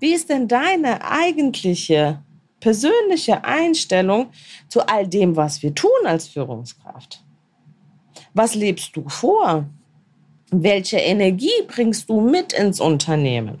wie 0.00 0.14
ist 0.14 0.30
denn 0.30 0.48
deine 0.48 1.04
eigentliche 1.08 2.22
persönliche 2.58 3.44
Einstellung 3.44 4.30
zu 4.68 4.86
all 4.86 5.06
dem, 5.06 5.36
was 5.36 5.62
wir 5.62 5.74
tun 5.74 5.90
als 6.04 6.28
Führungskraft? 6.28 7.22
Was 8.34 8.54
lebst 8.54 8.96
du 8.96 9.08
vor? 9.08 9.66
Welche 10.50 10.98
Energie 10.98 11.62
bringst 11.66 12.08
du 12.08 12.20
mit 12.20 12.52
ins 12.52 12.80
Unternehmen? 12.80 13.58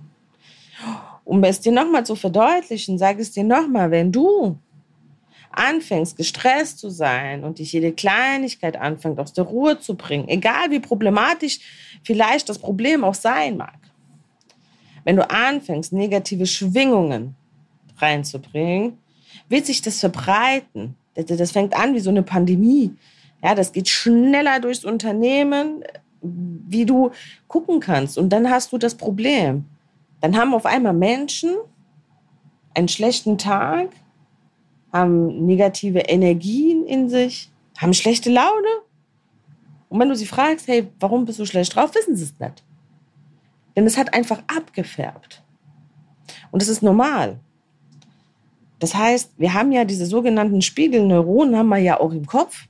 Um 1.24 1.42
es 1.44 1.60
dir 1.60 1.72
nochmal 1.72 2.04
zu 2.04 2.16
verdeutlichen, 2.16 2.98
sage 2.98 3.22
es 3.22 3.30
dir 3.30 3.44
nochmal, 3.44 3.90
wenn 3.90 4.12
du 4.12 4.58
anfängst, 5.52 6.16
gestresst 6.16 6.78
zu 6.78 6.90
sein 6.90 7.44
und 7.44 7.58
dich 7.58 7.72
jede 7.72 7.92
Kleinigkeit 7.92 8.76
anfängt, 8.76 9.20
aus 9.20 9.32
der 9.32 9.44
Ruhe 9.44 9.78
zu 9.78 9.94
bringen, 9.94 10.28
egal 10.28 10.70
wie 10.70 10.80
problematisch 10.80 11.60
vielleicht 12.02 12.48
das 12.48 12.58
Problem 12.58 13.04
auch 13.04 13.14
sein 13.14 13.56
mag, 13.56 13.78
wenn 15.04 15.16
du 15.16 15.28
anfängst, 15.28 15.92
negative 15.92 16.46
Schwingungen 16.46 17.34
reinzubringen, 17.98 18.98
wird 19.48 19.66
sich 19.66 19.82
das 19.82 20.00
verbreiten. 20.00 20.96
Das 21.14 21.52
fängt 21.52 21.74
an 21.74 21.94
wie 21.94 22.00
so 22.00 22.10
eine 22.10 22.22
Pandemie. 22.22 22.94
Ja, 23.42 23.54
das 23.54 23.72
geht 23.72 23.88
schneller 23.88 24.60
durchs 24.60 24.84
Unternehmen, 24.84 25.82
wie 26.20 26.86
du 26.86 27.10
gucken 27.48 27.80
kannst. 27.80 28.16
Und 28.16 28.30
dann 28.30 28.48
hast 28.48 28.72
du 28.72 28.78
das 28.78 28.94
Problem. 28.94 29.64
Dann 30.20 30.36
haben 30.36 30.54
auf 30.54 30.66
einmal 30.66 30.92
Menschen 30.92 31.56
einen 32.74 32.88
schlechten 32.88 33.38
Tag, 33.38 33.90
haben 34.92 35.46
negative 35.46 36.00
Energien 36.00 36.86
in 36.86 37.08
sich, 37.08 37.50
haben 37.78 37.94
schlechte 37.94 38.30
Laune. 38.30 38.68
Und 39.88 39.98
wenn 39.98 40.08
du 40.08 40.16
sie 40.16 40.26
fragst, 40.26 40.68
hey, 40.68 40.88
warum 41.00 41.24
bist 41.24 41.38
du 41.38 41.44
schlecht 41.44 41.74
drauf, 41.74 41.94
wissen 41.94 42.16
sie 42.16 42.24
es 42.24 42.38
nicht. 42.38 42.62
Denn 43.76 43.86
es 43.86 43.98
hat 43.98 44.14
einfach 44.14 44.42
abgefärbt. 44.46 45.42
Und 46.50 46.62
es 46.62 46.68
ist 46.68 46.82
normal. 46.82 47.40
Das 48.78 48.94
heißt, 48.94 49.32
wir 49.38 49.54
haben 49.54 49.72
ja 49.72 49.84
diese 49.84 50.06
sogenannten 50.06 50.62
Spiegelneuronen, 50.62 51.56
haben 51.56 51.68
wir 51.68 51.78
ja 51.78 52.00
auch 52.00 52.12
im 52.12 52.26
Kopf. 52.26 52.66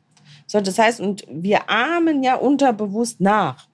So, 0.52 0.60
das 0.60 0.78
heißt, 0.78 1.00
und 1.00 1.24
wir 1.30 1.70
ahmen 1.70 2.22
ja 2.22 2.34
unterbewusst 2.34 3.22
nach. 3.22 3.68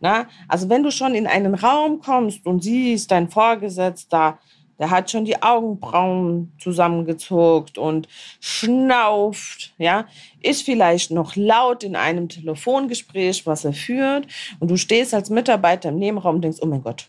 Na? 0.00 0.26
Also 0.48 0.68
wenn 0.68 0.82
du 0.82 0.90
schon 0.90 1.14
in 1.14 1.28
einen 1.28 1.54
Raum 1.54 2.00
kommst 2.00 2.44
und 2.44 2.64
siehst, 2.64 3.12
dein 3.12 3.28
Vorgesetzter 3.28 4.40
der 4.76 4.90
hat 4.90 5.08
schon 5.08 5.24
die 5.24 5.40
Augenbrauen 5.40 6.52
zusammengezuckt 6.58 7.78
und 7.78 8.08
schnauft, 8.40 9.72
ja, 9.78 10.08
ist 10.42 10.62
vielleicht 10.62 11.12
noch 11.12 11.36
laut 11.36 11.84
in 11.84 11.94
einem 11.94 12.28
Telefongespräch, 12.28 13.46
was 13.46 13.64
er 13.64 13.72
führt. 13.72 14.26
Und 14.58 14.72
du 14.72 14.76
stehst 14.76 15.14
als 15.14 15.30
Mitarbeiter 15.30 15.90
im 15.90 16.00
Nebenraum 16.00 16.34
und 16.34 16.42
denkst, 16.42 16.58
oh 16.60 16.66
mein 16.66 16.82
Gott, 16.82 17.08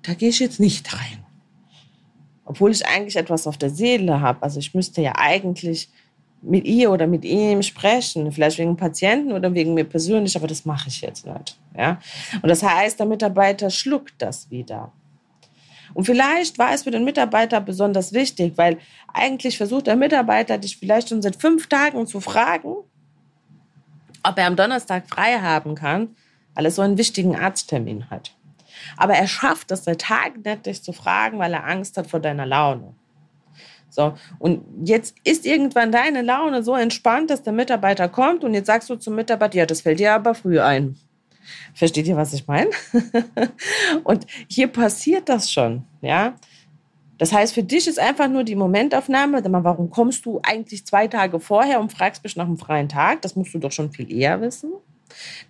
da 0.00 0.14
gehe 0.14 0.30
ich 0.30 0.38
jetzt 0.38 0.60
nicht 0.60 0.94
rein. 0.94 1.26
Obwohl 2.46 2.70
ich 2.70 2.86
eigentlich 2.86 3.16
etwas 3.16 3.46
auf 3.46 3.58
der 3.58 3.68
Seele 3.68 4.22
habe. 4.22 4.42
Also 4.42 4.58
ich 4.58 4.72
müsste 4.72 5.02
ja 5.02 5.12
eigentlich 5.16 5.90
mit 6.42 6.66
ihr 6.66 6.90
oder 6.90 7.06
mit 7.06 7.24
ihm 7.24 7.62
sprechen, 7.62 8.30
vielleicht 8.30 8.58
wegen 8.58 8.76
Patienten 8.76 9.32
oder 9.32 9.54
wegen 9.54 9.74
mir 9.74 9.84
persönlich, 9.84 10.36
aber 10.36 10.46
das 10.46 10.64
mache 10.64 10.88
ich 10.88 11.00
jetzt 11.00 11.26
nicht. 11.26 11.58
Ja? 11.76 11.98
Und 12.42 12.48
das 12.48 12.62
heißt, 12.62 12.98
der 12.98 13.06
Mitarbeiter 13.06 13.70
schluckt 13.70 14.14
das 14.18 14.50
wieder. 14.50 14.92
Und 15.94 16.04
vielleicht 16.04 16.58
war 16.58 16.72
es 16.72 16.82
für 16.82 16.90
den 16.90 17.04
Mitarbeiter 17.04 17.60
besonders 17.60 18.12
wichtig, 18.12 18.54
weil 18.56 18.78
eigentlich 19.12 19.56
versucht 19.56 19.86
der 19.86 19.96
Mitarbeiter 19.96 20.58
dich 20.58 20.76
vielleicht 20.76 21.08
schon 21.08 21.22
seit 21.22 21.36
fünf 21.36 21.68
Tagen 21.68 22.06
zu 22.06 22.20
fragen, 22.20 22.74
ob 24.22 24.38
er 24.38 24.46
am 24.46 24.56
Donnerstag 24.56 25.08
frei 25.08 25.38
haben 25.40 25.74
kann, 25.74 26.16
weil 26.54 26.64
er 26.64 26.70
so 26.70 26.82
einen 26.82 26.98
wichtigen 26.98 27.36
Arzttermin 27.36 28.10
hat. 28.10 28.34
Aber 28.96 29.14
er 29.14 29.28
schafft 29.28 29.70
es 29.70 29.84
seit 29.84 30.00
Tagen 30.00 30.42
nicht, 30.44 30.66
dich 30.66 30.82
zu 30.82 30.92
fragen, 30.92 31.38
weil 31.38 31.52
er 31.52 31.66
Angst 31.66 31.96
hat 31.96 32.08
vor 32.08 32.20
deiner 32.20 32.46
Laune. 32.46 32.94
So, 33.94 34.14
und 34.40 34.64
jetzt 34.84 35.14
ist 35.22 35.46
irgendwann 35.46 35.92
deine 35.92 36.22
Laune 36.22 36.64
so 36.64 36.74
entspannt, 36.74 37.30
dass 37.30 37.44
der 37.44 37.52
Mitarbeiter 37.52 38.08
kommt 38.08 38.42
und 38.42 38.52
jetzt 38.52 38.66
sagst 38.66 38.90
du 38.90 38.96
zum 38.96 39.14
Mitarbeiter, 39.14 39.58
ja, 39.58 39.66
das 39.66 39.82
fällt 39.82 40.00
dir 40.00 40.14
aber 40.14 40.34
früh 40.34 40.58
ein. 40.58 40.96
Versteht 41.74 42.08
ihr, 42.08 42.16
was 42.16 42.32
ich 42.32 42.46
meine? 42.48 42.70
und 44.04 44.26
hier 44.48 44.66
passiert 44.66 45.28
das 45.28 45.52
schon, 45.52 45.84
ja. 46.00 46.34
Das 47.18 47.32
heißt, 47.32 47.54
für 47.54 47.62
dich 47.62 47.86
ist 47.86 48.00
einfach 48.00 48.28
nur 48.28 48.42
die 48.42 48.56
Momentaufnahme, 48.56 49.42
warum 49.44 49.90
kommst 49.90 50.26
du 50.26 50.40
eigentlich 50.42 50.84
zwei 50.84 51.06
Tage 51.06 51.38
vorher 51.38 51.78
und 51.78 51.92
fragst 51.92 52.24
mich 52.24 52.34
nach 52.34 52.46
einem 52.46 52.58
freien 52.58 52.88
Tag? 52.88 53.22
Das 53.22 53.36
musst 53.36 53.54
du 53.54 53.60
doch 53.60 53.70
schon 53.70 53.92
viel 53.92 54.12
eher 54.12 54.40
wissen. 54.40 54.72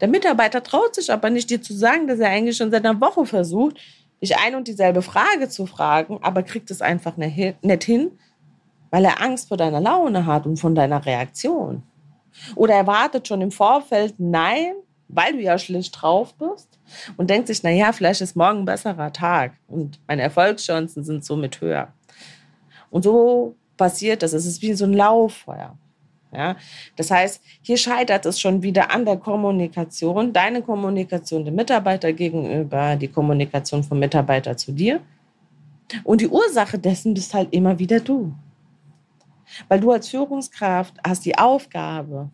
Der 0.03 0.09
Mitarbeiter 0.09 0.63
traut 0.63 0.95
sich 0.95 1.11
aber 1.11 1.31
nicht, 1.31 1.49
dir 1.49 1.63
zu 1.63 1.73
sagen, 1.73 2.07
dass 2.07 2.19
er 2.19 2.29
eigentlich 2.29 2.59
schon 2.59 2.71
seit 2.71 2.85
einer 2.85 3.01
Woche 3.01 3.25
versucht, 3.25 3.79
dich 4.21 4.37
ein 4.37 4.55
und 4.55 4.69
dieselbe 4.69 5.03
Frage 5.03 5.49
zu 5.49 5.67
fragen, 5.67 6.19
aber 6.23 6.43
kriegt 6.43 6.71
es 6.71 6.83
einfach 6.83 7.17
nicht 7.17 7.85
hin, 7.85 8.13
weil 8.95 9.05
er 9.05 9.21
Angst 9.21 9.49
vor 9.49 9.57
deiner 9.57 9.81
Laune 9.81 10.25
hat 10.25 10.47
und 10.47 10.57
von 10.57 10.77
deiner 10.77 11.05
Reaktion. 11.05 11.83
Oder 12.55 12.75
er 12.75 12.87
wartet 12.87 13.27
schon 13.27 13.41
im 13.41 13.51
Vorfeld 13.51 14.15
Nein 14.19 14.75
weil 15.09 15.33
du 15.33 15.41
ja 15.41 15.59
schlecht 15.59 16.01
drauf 16.01 16.35
bist 16.35 16.79
und 17.17 17.31
denkt 17.31 17.49
sich, 17.49 17.63
naja, 17.63 17.93
vielleicht 17.93 18.21
ist 18.21 18.37
morgen 18.37 18.61
ein 18.61 18.65
besserer 18.65 19.13
Tag 19.13 19.53
und 19.69 20.01
meine 20.07 20.23
Erfolgschancen 20.23 21.05
sind 21.05 21.25
somit 21.25 21.61
höher. 21.61 21.93
Und 22.91 23.05
so 23.05 23.55
passiert 23.77 24.23
das. 24.23 24.33
Es 24.33 24.47
ist 24.47 24.63
wie 24.63 24.75
so 24.75 24.85
ein 24.85 24.93
Lauffeuer. 24.93 25.77
Ja? 26.33 26.57
Das 26.97 27.11
heißt, 27.11 27.43
hier 27.63 27.77
scheitert 27.77 28.27
es 28.27 28.41
schon 28.41 28.63
wieder 28.63 28.91
an 28.91 29.05
der 29.05 29.17
Kommunikation, 29.17 30.33
deine 30.33 30.63
Kommunikation 30.63 31.45
dem 31.45 31.55
Mitarbeiter 31.55 32.13
gegenüber, 32.13 32.97
die 32.97 33.09
Kommunikation 33.09 33.83
vom 33.83 33.99
Mitarbeiter 33.99 34.57
zu 34.57 34.73
dir. 34.73 35.01
Und 36.03 36.21
die 36.21 36.29
Ursache 36.29 36.79
dessen 36.79 37.15
bist 37.15 37.35
halt 37.35 37.53
immer 37.53 37.79
wieder 37.79 38.01
du. 38.01 38.33
Weil 39.69 39.81
du 39.81 39.91
als 39.91 40.09
Führungskraft 40.09 40.95
hast 41.07 41.25
die 41.25 41.37
Aufgabe, 41.37 42.31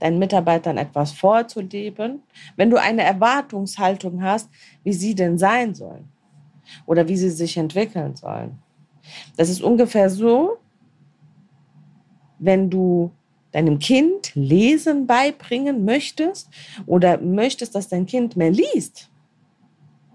deinen 0.00 0.18
Mitarbeitern 0.18 0.76
etwas 0.76 1.12
vorzuleben, 1.12 2.22
wenn 2.56 2.70
du 2.70 2.76
eine 2.76 3.02
Erwartungshaltung 3.02 4.22
hast, 4.22 4.50
wie 4.82 4.92
sie 4.92 5.14
denn 5.14 5.38
sein 5.38 5.74
sollen 5.74 6.08
oder 6.86 7.08
wie 7.08 7.16
sie 7.16 7.30
sich 7.30 7.56
entwickeln 7.56 8.16
sollen. 8.16 8.58
Das 9.36 9.48
ist 9.48 9.62
ungefähr 9.62 10.10
so, 10.10 10.58
wenn 12.38 12.70
du 12.70 13.12
deinem 13.52 13.78
Kind 13.78 14.34
Lesen 14.34 15.06
beibringen 15.06 15.84
möchtest 15.84 16.50
oder 16.86 17.18
möchtest, 17.20 17.74
dass 17.74 17.88
dein 17.88 18.06
Kind 18.06 18.36
mehr 18.36 18.50
liest, 18.50 19.10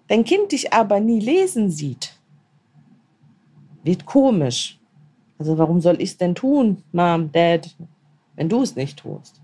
dein 0.07 0.23
Kind 0.23 0.51
dich 0.51 0.73
aber 0.73 0.99
nie 0.99 1.19
lesen 1.19 1.69
sieht, 1.69 2.19
wird 3.83 4.05
komisch. 4.05 4.78
Also 5.39 5.57
warum 5.57 5.79
soll 5.79 6.01
ich 6.01 6.11
es 6.11 6.17
denn 6.17 6.35
tun, 6.35 6.83
Mom, 6.91 7.31
Dad, 7.31 7.75
wenn 8.35 8.49
du 8.49 8.61
es 8.61 8.75
nicht 8.75 8.99
tust? 8.99 9.41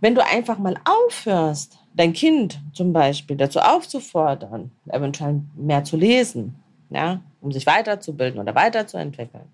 Wenn 0.00 0.14
du 0.14 0.24
einfach 0.24 0.58
mal 0.58 0.76
aufhörst, 0.84 1.78
dein 1.94 2.14
Kind 2.14 2.58
zum 2.72 2.92
Beispiel 2.92 3.36
dazu 3.36 3.60
aufzufordern, 3.60 4.70
eventuell 4.88 5.42
mehr 5.54 5.84
zu 5.84 5.98
lesen, 5.98 6.54
ja, 6.88 7.20
um 7.42 7.52
sich 7.52 7.66
weiterzubilden 7.66 8.40
oder 8.40 8.54
weiterzuentwickeln, 8.54 9.44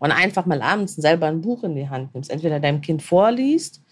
und 0.00 0.12
einfach 0.12 0.46
mal 0.46 0.60
abends 0.62 0.96
selber 0.96 1.26
ein 1.26 1.40
Buch 1.40 1.62
in 1.62 1.74
die 1.76 1.88
Hand 1.88 2.14
nimmst, 2.14 2.30
entweder 2.30 2.58
deinem 2.58 2.80
Kind 2.80 3.02
vorliest 3.02 3.82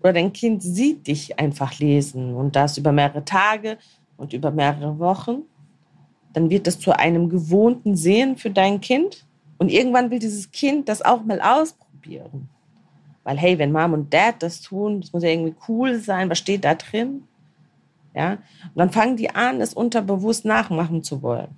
oder 0.00 0.12
dein 0.12 0.32
Kind 0.32 0.62
sieht 0.62 1.06
dich 1.06 1.38
einfach 1.38 1.78
lesen 1.78 2.34
und 2.34 2.56
das 2.56 2.78
über 2.78 2.92
mehrere 2.92 3.24
Tage 3.24 3.76
und 4.16 4.32
über 4.32 4.50
mehrere 4.50 4.98
Wochen, 4.98 5.42
dann 6.38 6.50
wird 6.50 6.68
das 6.68 6.78
zu 6.78 6.96
einem 6.96 7.28
gewohnten 7.28 7.96
Sehen 7.96 8.36
für 8.36 8.50
dein 8.50 8.80
Kind 8.80 9.26
und 9.58 9.70
irgendwann 9.70 10.10
will 10.12 10.20
dieses 10.20 10.52
Kind 10.52 10.88
das 10.88 11.02
auch 11.02 11.24
mal 11.24 11.40
ausprobieren. 11.40 12.48
Weil 13.24 13.36
hey, 13.36 13.58
wenn 13.58 13.72
Mom 13.72 13.92
und 13.92 14.14
Dad 14.14 14.36
das 14.38 14.60
tun, 14.60 15.00
das 15.00 15.12
muss 15.12 15.24
ja 15.24 15.30
irgendwie 15.30 15.56
cool 15.66 15.98
sein, 15.98 16.30
was 16.30 16.38
steht 16.38 16.64
da 16.64 16.76
drin? 16.76 17.24
Ja? 18.14 18.34
Und 18.62 18.76
dann 18.76 18.90
fangen 18.90 19.16
die 19.16 19.30
an, 19.30 19.60
es 19.60 19.74
unterbewusst 19.74 20.44
nachmachen 20.44 21.02
zu 21.02 21.22
wollen 21.22 21.56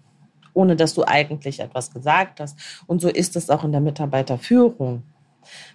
ohne 0.53 0.75
dass 0.75 0.95
du 0.95 1.05
eigentlich 1.05 1.61
etwas 1.61 1.93
gesagt 1.93 2.41
hast. 2.41 2.59
Und 2.89 3.01
so 3.01 3.09
ist 3.09 3.37
es 3.37 3.51
auch 3.51 3.63
in 3.63 3.71
der 3.71 3.81
Mitarbeiterführung. 3.81 5.05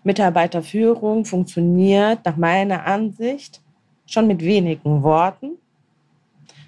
Mitarbeiterführung 0.03 1.24
funktioniert 1.24 2.19
nach 2.25 2.35
meiner 2.35 2.85
Ansicht 2.85 3.62
schon 4.05 4.27
mit 4.27 4.41
wenigen 4.41 5.01
Worten, 5.01 5.51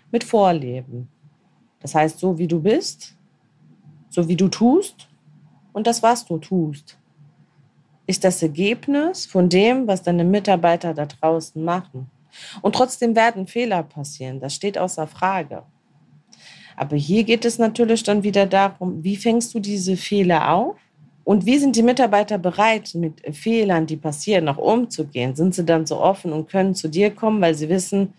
mit 0.10 0.24
Vorleben. 0.24 1.10
Das 1.80 1.96
heißt, 1.96 2.20
so 2.20 2.38
wie 2.38 2.48
du 2.48 2.62
bist, 2.62 3.16
so 4.10 4.28
wie 4.28 4.36
du 4.36 4.48
tust 4.48 5.08
und 5.74 5.88
das, 5.88 6.02
was 6.02 6.26
du 6.26 6.38
tust, 6.38 6.98
ist 8.08 8.24
das 8.24 8.42
Ergebnis 8.42 9.26
von 9.26 9.50
dem, 9.50 9.86
was 9.86 10.02
deine 10.02 10.24
Mitarbeiter 10.24 10.94
da 10.94 11.06
draußen 11.06 11.64
machen. 11.64 12.10
Und 12.62 12.76
trotzdem 12.76 13.16
werden 13.16 13.48
Fehler 13.48 13.84
passieren, 13.84 14.40
das 14.40 14.56
steht 14.56 14.78
außer 14.78 15.08
Frage. 15.08 15.64
Aber 16.76 16.96
hier 16.96 17.24
geht 17.24 17.44
es 17.44 17.58
natürlich 17.58 18.04
dann 18.04 18.24
wieder 18.24 18.46
darum, 18.46 19.04
wie 19.04 19.18
fängst 19.18 19.54
du 19.54 19.60
diese 19.60 19.98
Fehler 19.98 20.54
auf? 20.54 20.76
Und 21.24 21.46
wie 21.46 21.58
sind 21.58 21.76
die 21.76 21.84
Mitarbeiter 21.84 22.38
bereit, 22.38 22.94
mit 22.94 23.36
Fehlern, 23.36 23.86
die 23.86 23.98
passieren, 23.98 24.48
auch 24.48 24.58
umzugehen? 24.58 25.36
Sind 25.36 25.56
sie 25.56 25.66
dann 25.66 25.86
so 25.86 26.00
offen 26.00 26.32
und 26.32 26.48
können 26.48 26.74
zu 26.74 26.88
dir 26.88 27.14
kommen, 27.14 27.42
weil 27.42 27.56
sie 27.56 27.68
wissen, 27.68 28.14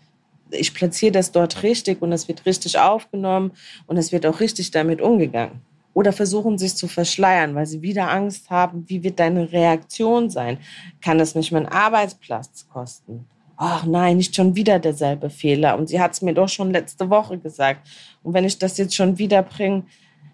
ich 0.51 0.73
platziere 0.73 1.11
das 1.11 1.31
dort 1.31 1.63
richtig 1.63 2.01
und 2.01 2.11
es 2.11 2.27
wird 2.27 2.45
richtig 2.45 2.77
aufgenommen 2.77 3.51
und 3.87 3.97
es 3.97 4.11
wird 4.11 4.25
auch 4.25 4.39
richtig 4.39 4.71
damit 4.71 5.01
umgegangen? 5.01 5.61
Oder 5.93 6.13
versuchen 6.13 6.57
sich 6.57 6.75
zu 6.75 6.87
verschleiern, 6.87 7.55
weil 7.55 7.65
sie 7.65 7.81
wieder 7.81 8.09
Angst 8.09 8.49
haben, 8.49 8.85
wie 8.87 9.03
wird 9.03 9.19
deine 9.19 9.51
Reaktion 9.51 10.29
sein? 10.29 10.59
Kann 11.01 11.19
es 11.19 11.35
mich 11.35 11.51
meinen 11.51 11.65
Arbeitsplatz 11.65 12.67
kosten? 12.71 13.25
ach 13.59 13.85
nein, 13.85 14.17
nicht 14.17 14.35
schon 14.35 14.55
wieder 14.55 14.79
derselbe 14.79 15.29
Fehler. 15.29 15.77
Und 15.77 15.89
sie 15.89 15.99
hat 15.99 16.13
es 16.13 16.21
mir 16.21 16.33
doch 16.33 16.47
schon 16.47 16.71
letzte 16.71 17.09
Woche 17.09 17.37
gesagt. 17.37 17.87
Und 18.23 18.33
wenn 18.33 18.45
ich 18.45 18.57
das 18.57 18.77
jetzt 18.77 18.95
schon 18.95 19.17
wieder 19.17 19.43
bringe, 19.43 19.83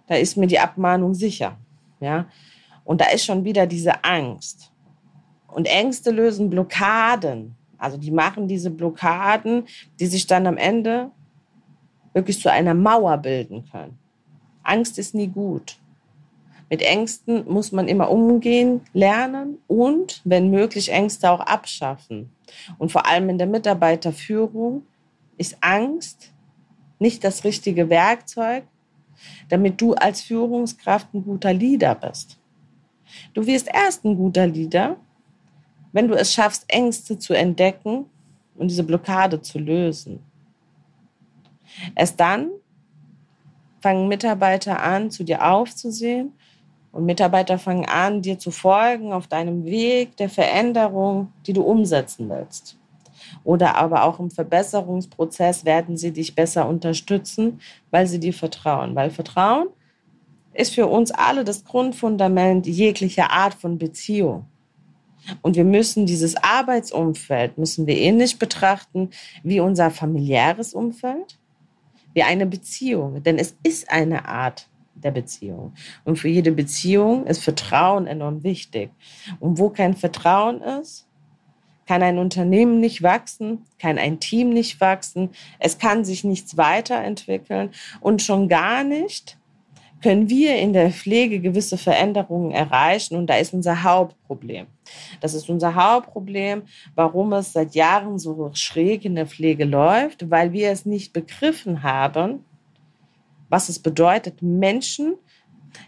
da 0.08 0.16
ist 0.16 0.38
mir 0.38 0.46
die 0.46 0.60
Abmahnung 0.60 1.16
sicher. 1.16 1.58
Ja? 2.00 2.28
Und 2.84 3.02
da 3.02 3.06
ist 3.06 3.26
schon 3.26 3.44
wieder 3.44 3.66
diese 3.66 4.04
Angst. 4.04 4.72
Und 5.48 5.66
Ängste 5.66 6.12
lösen 6.12 6.52
Blockaden. 6.52 7.56
Also 7.86 7.98
die 7.98 8.10
machen 8.10 8.48
diese 8.48 8.72
Blockaden, 8.72 9.66
die 10.00 10.08
sich 10.08 10.26
dann 10.26 10.48
am 10.48 10.58
Ende 10.58 11.12
wirklich 12.14 12.42
zu 12.42 12.52
einer 12.52 12.74
Mauer 12.74 13.18
bilden 13.20 13.64
können. 13.72 14.00
Angst 14.64 14.98
ist 14.98 15.14
nie 15.14 15.28
gut. 15.28 15.78
Mit 16.68 16.82
Ängsten 16.82 17.46
muss 17.48 17.72
man 17.72 17.88
immer 17.88 18.10
umgehen, 18.10 18.82
lernen 18.94 19.60
und, 19.68 20.22
wenn 20.24 20.50
möglich, 20.50 20.92
Ängste 20.92 21.30
auch 21.30 21.42
abschaffen. 21.42 22.32
Und 22.80 22.92
vor 22.92 23.06
allem 23.06 23.30
in 23.30 23.38
der 23.38 23.46
Mitarbeiterführung 23.46 24.82
ist 25.38 25.58
Angst 25.62 26.34
nicht 26.98 27.24
das 27.24 27.44
richtige 27.44 27.92
Werkzeug, 27.92 28.64
damit 29.50 29.80
du 29.80 29.94
als 29.94 30.22
Führungskraft 30.22 31.14
ein 31.14 31.24
guter 31.24 31.54
Leader 31.54 31.94
bist. 31.94 32.40
Du 33.36 33.46
wirst 33.46 33.68
erst 33.72 34.04
ein 34.06 34.18
guter 34.18 34.48
Leader, 34.48 34.98
wenn 35.96 36.10
du 36.10 36.14
es 36.14 36.34
schaffst, 36.34 36.66
Ängste 36.68 37.18
zu 37.18 37.34
entdecken 37.34 38.08
und 38.58 38.68
diese 38.68 38.84
Blockade 38.84 39.42
zu 39.42 39.60
lösen. 39.60 40.20
Erst 41.96 42.20
dann 42.20 42.50
fangen 43.80 44.10
Mitarbeiter 44.10 44.84
an, 44.84 45.10
zu 45.10 45.24
dir 45.24 45.50
aufzusehen 45.50 46.34
und 46.92 47.06
Mitarbeiter 47.06 47.58
fangen 47.58 47.86
an, 47.86 48.22
dir 48.22 48.38
zu 48.38 48.52
folgen 48.52 49.14
auf 49.14 49.28
deinem 49.28 49.64
Weg 49.64 50.18
der 50.18 50.28
Veränderung, 50.28 51.32
die 51.48 51.54
du 51.54 51.62
umsetzen 51.62 52.30
willst. 52.30 52.78
Oder 53.46 53.76
aber 53.76 54.04
auch 54.04 54.20
im 54.20 54.30
Verbesserungsprozess 54.30 55.64
werden 55.64 55.96
sie 55.96 56.12
dich 56.12 56.36
besser 56.36 56.68
unterstützen, 56.68 57.62
weil 57.92 58.06
sie 58.06 58.20
dir 58.20 58.34
vertrauen. 58.34 58.96
Weil 58.96 59.12
Vertrauen 59.12 59.70
ist 60.52 60.76
für 60.76 60.88
uns 60.88 61.12
alle 61.12 61.46
das 61.46 61.64
Grundfundament 61.64 62.68
jeglicher 62.68 63.32
Art 63.32 63.54
von 63.54 63.78
Beziehung. 63.78 64.48
Und 65.42 65.56
wir 65.56 65.66
müssen 65.66 66.06
dieses 66.06 66.36
Arbeitsumfeld, 66.36 67.58
müssen 67.58 67.88
wir 67.88 67.98
ähnlich 67.98 68.40
betrachten 68.40 69.10
wie 69.44 69.60
unser 69.60 69.92
familiäres 69.92 70.74
Umfeld, 70.74 71.40
wie 72.14 72.24
eine 72.24 72.46
Beziehung. 72.46 73.24
Denn 73.24 73.38
es 73.38 73.56
ist 73.64 73.92
eine 73.92 74.28
Art 74.28 74.68
der 74.96 75.12
Beziehung. 75.12 75.74
Und 76.04 76.18
für 76.18 76.30
jede 76.30 76.52
Beziehung 76.52 77.26
ist 77.28 77.44
Vertrauen 77.44 78.08
enorm 78.08 78.44
wichtig. 78.44 78.92
Und 79.40 79.60
wo 79.60 79.70
kein 79.70 79.96
Vertrauen 79.96 80.62
ist, 80.62 81.08
kann 81.86 82.02
ein 82.02 82.18
Unternehmen 82.18 82.80
nicht 82.80 83.04
wachsen, 83.04 83.64
kann 83.80 83.98
ein 83.98 84.20
Team 84.20 84.50
nicht 84.50 84.82
wachsen, 84.82 85.30
es 85.60 85.78
kann 85.78 86.04
sich 86.04 86.24
nichts 86.24 86.58
weiterentwickeln 86.58 87.70
und 88.02 88.22
schon 88.22 88.50
gar 88.50 88.84
nicht 88.84 89.38
können 90.06 90.30
wir 90.30 90.56
in 90.58 90.72
der 90.72 90.92
Pflege 90.92 91.40
gewisse 91.40 91.80
Veränderungen 91.80 92.52
erreichen 92.52 93.16
und 93.16 93.26
da 93.26 93.38
ist 93.38 93.56
unser 93.56 93.82
Hauptproblem. 93.82 94.68
Das 95.20 95.34
ist 95.34 95.50
unser 95.50 95.74
Hauptproblem, 95.74 96.62
warum 96.94 97.34
es 97.34 97.54
seit 97.54 97.74
Jahren 97.74 98.20
so 98.20 98.52
schräg 98.54 99.04
in 99.04 99.16
der 99.16 99.26
Pflege 99.26 99.66
läuft, 99.66 100.30
weil 100.30 100.54
wir 100.54 100.70
es 100.70 100.86
nicht 100.86 101.12
begriffen 101.12 101.82
haben, 101.82 102.46
was 103.50 103.68
es 103.68 103.80
bedeutet, 103.80 104.44
Menschen 104.44 105.16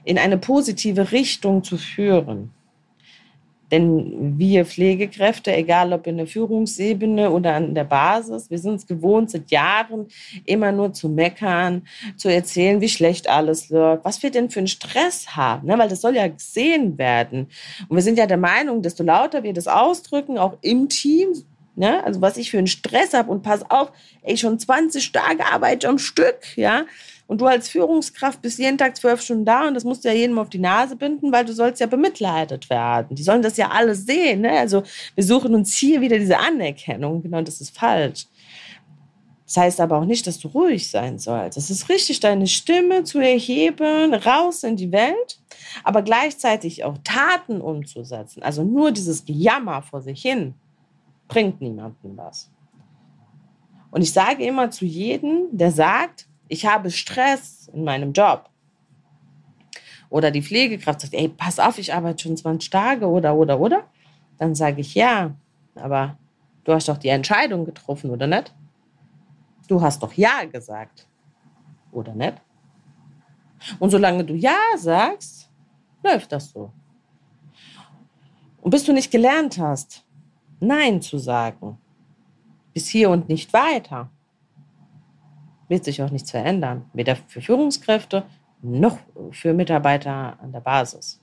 in 0.03 0.17
eine 0.17 0.39
positive 0.39 1.11
Richtung 1.11 1.63
zu 1.63 1.77
führen. 1.77 2.51
Denn 3.71 4.37
wir 4.37 4.65
Pflegekräfte, 4.65 5.53
egal 5.53 5.91
ob 5.91 6.07
in 6.07 6.17
der 6.17 6.27
Führungsebene 6.27 7.29
oder 7.31 7.55
an 7.55 7.75
der 7.75 7.83
Basis, 7.83 8.49
wir 8.49 8.59
sind 8.59 8.75
es 8.75 8.87
gewohnt, 8.87 9.31
seit 9.31 9.51
Jahren 9.51 10.07
immer 10.45 10.71
nur 10.71 10.93
zu 10.93 11.09
meckern, 11.09 11.85
zu 12.15 12.29
erzählen, 12.29 12.79
wie 12.79 12.89
schlecht 12.89 13.29
alles 13.29 13.69
läuft, 13.69 14.05
was 14.05 14.23
wir 14.23 14.31
denn 14.31 14.49
für 14.49 14.59
einen 14.59 14.67
Stress 14.67 15.35
haben, 15.35 15.67
ne? 15.67 15.77
weil 15.77 15.89
das 15.89 16.01
soll 16.01 16.15
ja 16.15 16.27
gesehen 16.27 16.97
werden. 16.97 17.47
Und 17.89 17.97
wir 17.97 18.03
sind 18.03 18.17
ja 18.17 18.25
der 18.25 18.37
Meinung, 18.37 18.81
desto 18.81 19.03
lauter 19.03 19.43
wir 19.43 19.53
das 19.53 19.67
ausdrücken, 19.67 20.37
auch 20.37 20.57
im 20.61 20.87
Team, 20.87 21.29
ne? 21.75 22.03
also 22.05 22.21
was 22.21 22.37
ich 22.37 22.51
für 22.51 22.57
einen 22.57 22.67
Stress 22.67 23.13
habe 23.13 23.29
und 23.29 23.43
pass 23.43 23.69
auf, 23.69 23.91
ey, 24.21 24.37
schon 24.37 24.59
20 24.59 25.11
Tage 25.11 25.45
arbeite 25.45 25.89
am 25.89 25.97
Stück, 25.97 26.55
ja, 26.55 26.85
und 27.27 27.41
du 27.41 27.45
als 27.45 27.69
Führungskraft 27.69 28.41
bist 28.41 28.57
jeden 28.57 28.77
Tag 28.77 28.95
zwölf 28.95 29.21
Stunden 29.21 29.45
da 29.45 29.67
und 29.67 29.73
das 29.73 29.83
musst 29.83 30.03
du 30.03 30.09
ja 30.09 30.15
jedem 30.15 30.39
auf 30.39 30.49
die 30.49 30.59
Nase 30.59 30.95
binden, 30.95 31.31
weil 31.31 31.45
du 31.45 31.53
sollst 31.53 31.81
ja 31.81 31.87
bemitleidet 31.87 32.69
werden. 32.69 33.15
Die 33.15 33.23
sollen 33.23 33.41
das 33.41 33.57
ja 33.57 33.69
alles 33.69 34.05
sehen. 34.05 34.41
Ne? 34.41 34.51
Also 34.51 34.83
wir 35.13 35.23
suchen 35.23 35.53
uns 35.53 35.75
hier 35.75 35.99
wieder 36.01 36.17
diese 36.17 36.37
Anerkennung. 36.37 37.21
Genau, 37.21 37.41
das 37.41 37.59
ist 37.59 37.77
falsch. 37.77 38.27
Das 39.45 39.57
heißt 39.57 39.79
aber 39.79 39.97
auch 39.97 40.05
nicht, 40.05 40.27
dass 40.27 40.39
du 40.39 40.49
ruhig 40.49 40.89
sein 40.89 41.19
sollst. 41.19 41.57
Es 41.57 41.69
ist 41.69 41.87
richtig, 41.87 42.19
deine 42.19 42.47
Stimme 42.47 43.03
zu 43.03 43.19
erheben, 43.19 44.13
raus 44.13 44.63
in 44.63 44.75
die 44.75 44.91
Welt, 44.91 45.39
aber 45.85 46.01
gleichzeitig 46.01 46.83
auch 46.83 46.97
Taten 47.03 47.61
umzusetzen. 47.61 48.43
Also 48.43 48.63
nur 48.63 48.91
dieses 48.91 49.23
Gejammer 49.23 49.81
vor 49.81 50.01
sich 50.01 50.21
hin 50.21 50.53
bringt 51.29 51.61
niemandem 51.61 52.17
was. 52.17 52.51
Und 53.91 54.01
ich 54.01 54.11
sage 54.11 54.45
immer 54.45 54.69
zu 54.69 54.85
jedem, 54.85 55.47
der 55.51 55.71
sagt, 55.71 56.27
ich 56.47 56.65
habe 56.65 56.91
Stress 56.91 57.69
in 57.73 57.83
meinem 57.83 58.13
Job. 58.13 58.49
oder 60.09 60.31
die 60.31 60.41
Pflegekraft 60.41 61.01
sagt, 61.01 61.13
ey, 61.13 61.27
pass 61.27 61.59
auf, 61.59 61.77
ich 61.77 61.93
arbeite 61.93 62.23
schon 62.23 62.37
20 62.37 62.69
Tage 62.69 63.07
oder, 63.07 63.35
oder, 63.35 63.59
oder, 63.59 63.83
dann 64.37 64.55
sage 64.55 64.81
ich 64.81 64.95
ja, 64.95 65.35
aber 65.75 66.17
du 66.63 66.73
hast 66.73 66.87
doch 66.87 66.97
die 66.97 67.09
Entscheidung 67.09 67.65
getroffen, 67.65 68.09
oder 68.09 68.27
nicht? 68.27 68.53
Du 69.67 69.81
hast 69.81 70.01
doch 70.01 70.13
ja 70.13 70.45
gesagt, 70.45 71.07
oder 71.91 72.13
nicht? 72.15 72.35
Und 73.79 73.89
solange 73.89 74.23
du 74.23 74.33
ja 74.33 74.57
sagst, 74.77 75.49
läuft 76.03 76.31
das 76.31 76.51
so. 76.51 76.71
Und 78.61 78.71
bis 78.71 78.85
du 78.85 78.93
nicht 78.93 79.11
gelernt 79.11 79.57
hast, 79.57 80.05
Nein 80.59 81.01
zu 81.01 81.17
sagen, 81.17 81.77
bis 82.73 82.87
hier 82.87 83.09
und 83.09 83.29
nicht 83.29 83.53
weiter, 83.53 84.09
wird 85.67 85.83
sich 85.83 86.01
auch 86.01 86.11
nichts 86.11 86.31
verändern. 86.31 86.85
Weder 86.93 87.15
für 87.15 87.41
Führungskräfte 87.41 88.23
noch 88.61 88.97
für 89.31 89.53
Mitarbeiter 89.53 90.39
an 90.41 90.51
der 90.51 90.61
Basis. 90.61 91.21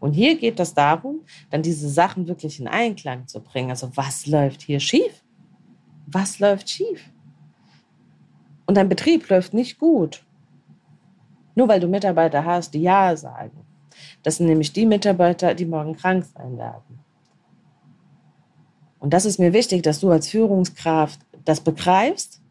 Und 0.00 0.12
hier 0.12 0.38
geht 0.38 0.60
es 0.60 0.74
darum, 0.74 1.20
dann 1.50 1.62
diese 1.62 1.88
Sachen 1.88 2.26
wirklich 2.26 2.60
in 2.60 2.68
Einklang 2.68 3.26
zu 3.26 3.40
bringen. 3.40 3.70
Also 3.70 3.90
was 3.94 4.26
läuft 4.26 4.62
hier 4.62 4.80
schief? 4.80 5.22
Was 6.06 6.38
läuft 6.38 6.70
schief? 6.70 7.10
Und 8.66 8.76
dein 8.76 8.88
Betrieb 8.88 9.28
läuft 9.28 9.54
nicht 9.54 9.78
gut. 9.78 10.24
Nur 11.54 11.68
weil 11.68 11.80
du 11.80 11.88
Mitarbeiter 11.88 12.44
hast, 12.44 12.72
die 12.74 12.82
Ja 12.82 13.16
sagen. 13.16 13.64
Das 14.22 14.36
sind 14.36 14.46
nämlich 14.46 14.72
die 14.72 14.86
Mitarbeiter, 14.86 15.54
die 15.54 15.66
morgen 15.66 15.96
krank 15.96 16.24
sein 16.24 16.56
werden. 16.56 17.00
Und 18.98 19.12
das 19.12 19.24
ist 19.24 19.38
mir 19.38 19.52
wichtig, 19.52 19.82
dass 19.82 20.00
du 20.00 20.10
als 20.10 20.28
Führungskraft 20.28 21.20
das 21.44 21.60
begreifst 21.60 22.42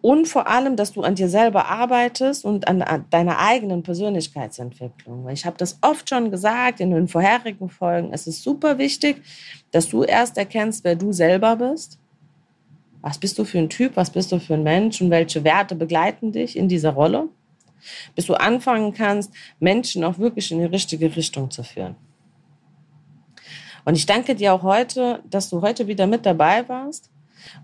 und 0.00 0.26
vor 0.28 0.46
allem, 0.46 0.76
dass 0.76 0.92
du 0.92 1.02
an 1.02 1.14
dir 1.14 1.28
selber 1.28 1.66
arbeitest 1.66 2.44
und 2.44 2.68
an, 2.68 2.82
an 2.82 3.04
deiner 3.10 3.38
eigenen 3.38 3.82
Persönlichkeitsentwicklung. 3.82 5.28
Ich 5.28 5.46
habe 5.46 5.56
das 5.56 5.78
oft 5.80 6.08
schon 6.08 6.30
gesagt 6.30 6.80
in 6.80 6.90
den 6.90 7.08
vorherigen 7.08 7.68
Folgen. 7.68 8.12
Es 8.12 8.26
ist 8.26 8.42
super 8.42 8.78
wichtig, 8.78 9.22
dass 9.70 9.88
du 9.88 10.02
erst 10.02 10.38
erkennst, 10.38 10.84
wer 10.84 10.96
du 10.96 11.12
selber 11.12 11.56
bist. 11.56 11.98
Was 13.00 13.18
bist 13.18 13.38
du 13.38 13.44
für 13.44 13.58
ein 13.58 13.68
Typ? 13.68 13.96
Was 13.96 14.10
bist 14.10 14.32
du 14.32 14.40
für 14.40 14.54
ein 14.54 14.62
Mensch? 14.62 15.00
Und 15.00 15.10
welche 15.10 15.44
Werte 15.44 15.76
begleiten 15.76 16.32
dich 16.32 16.56
in 16.56 16.68
dieser 16.68 16.90
Rolle? 16.90 17.28
Bis 18.14 18.26
du 18.26 18.34
anfangen 18.34 18.92
kannst, 18.92 19.32
Menschen 19.60 20.02
auch 20.02 20.18
wirklich 20.18 20.50
in 20.50 20.58
die 20.58 20.64
richtige 20.64 21.14
Richtung 21.14 21.50
zu 21.50 21.62
führen. 21.62 21.94
Und 23.84 23.94
ich 23.94 24.06
danke 24.06 24.34
dir 24.34 24.52
auch 24.52 24.64
heute, 24.64 25.22
dass 25.30 25.48
du 25.50 25.62
heute 25.62 25.86
wieder 25.86 26.08
mit 26.08 26.26
dabei 26.26 26.68
warst. 26.68 27.10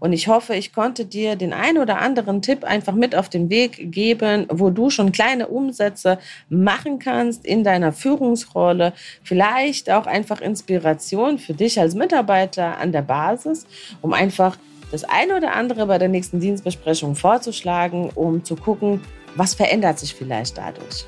Und 0.00 0.12
ich 0.12 0.28
hoffe, 0.28 0.54
ich 0.54 0.72
konnte 0.72 1.04
dir 1.04 1.36
den 1.36 1.52
ein 1.52 1.78
oder 1.78 1.98
anderen 1.98 2.42
Tipp 2.42 2.64
einfach 2.64 2.94
mit 2.94 3.14
auf 3.14 3.28
den 3.28 3.50
Weg 3.50 3.92
geben, 3.92 4.46
wo 4.48 4.70
du 4.70 4.90
schon 4.90 5.12
kleine 5.12 5.48
Umsätze 5.48 6.18
machen 6.48 6.98
kannst 6.98 7.46
in 7.46 7.64
deiner 7.64 7.92
Führungsrolle. 7.92 8.92
Vielleicht 9.22 9.90
auch 9.90 10.06
einfach 10.06 10.40
Inspiration 10.40 11.38
für 11.38 11.54
dich 11.54 11.80
als 11.80 11.94
Mitarbeiter 11.94 12.78
an 12.78 12.92
der 12.92 13.02
Basis, 13.02 13.66
um 14.00 14.12
einfach 14.12 14.56
das 14.90 15.04
eine 15.04 15.36
oder 15.36 15.54
andere 15.54 15.86
bei 15.86 15.98
der 15.98 16.08
nächsten 16.08 16.38
Dienstbesprechung 16.38 17.14
vorzuschlagen, 17.16 18.10
um 18.14 18.44
zu 18.44 18.56
gucken, 18.56 19.00
was 19.34 19.54
verändert 19.54 19.98
sich 19.98 20.14
vielleicht 20.14 20.58
dadurch. 20.58 21.06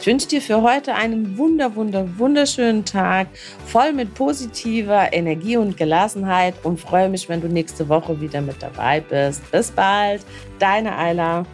Ich 0.00 0.06
wünsche 0.06 0.28
dir 0.28 0.40
für 0.40 0.62
heute 0.62 0.94
einen 0.94 1.38
wunder, 1.38 1.74
wunder, 1.74 2.06
wunderschönen 2.18 2.84
Tag, 2.84 3.28
voll 3.66 3.92
mit 3.92 4.14
positiver 4.14 5.12
Energie 5.12 5.56
und 5.56 5.76
Gelassenheit 5.76 6.54
und 6.62 6.80
freue 6.80 7.08
mich, 7.08 7.28
wenn 7.28 7.40
du 7.40 7.48
nächste 7.48 7.88
Woche 7.88 8.20
wieder 8.20 8.40
mit 8.40 8.62
dabei 8.62 9.00
bist. 9.00 9.50
Bis 9.50 9.70
bald, 9.70 10.22
deine 10.58 10.96
Ayla. 10.96 11.44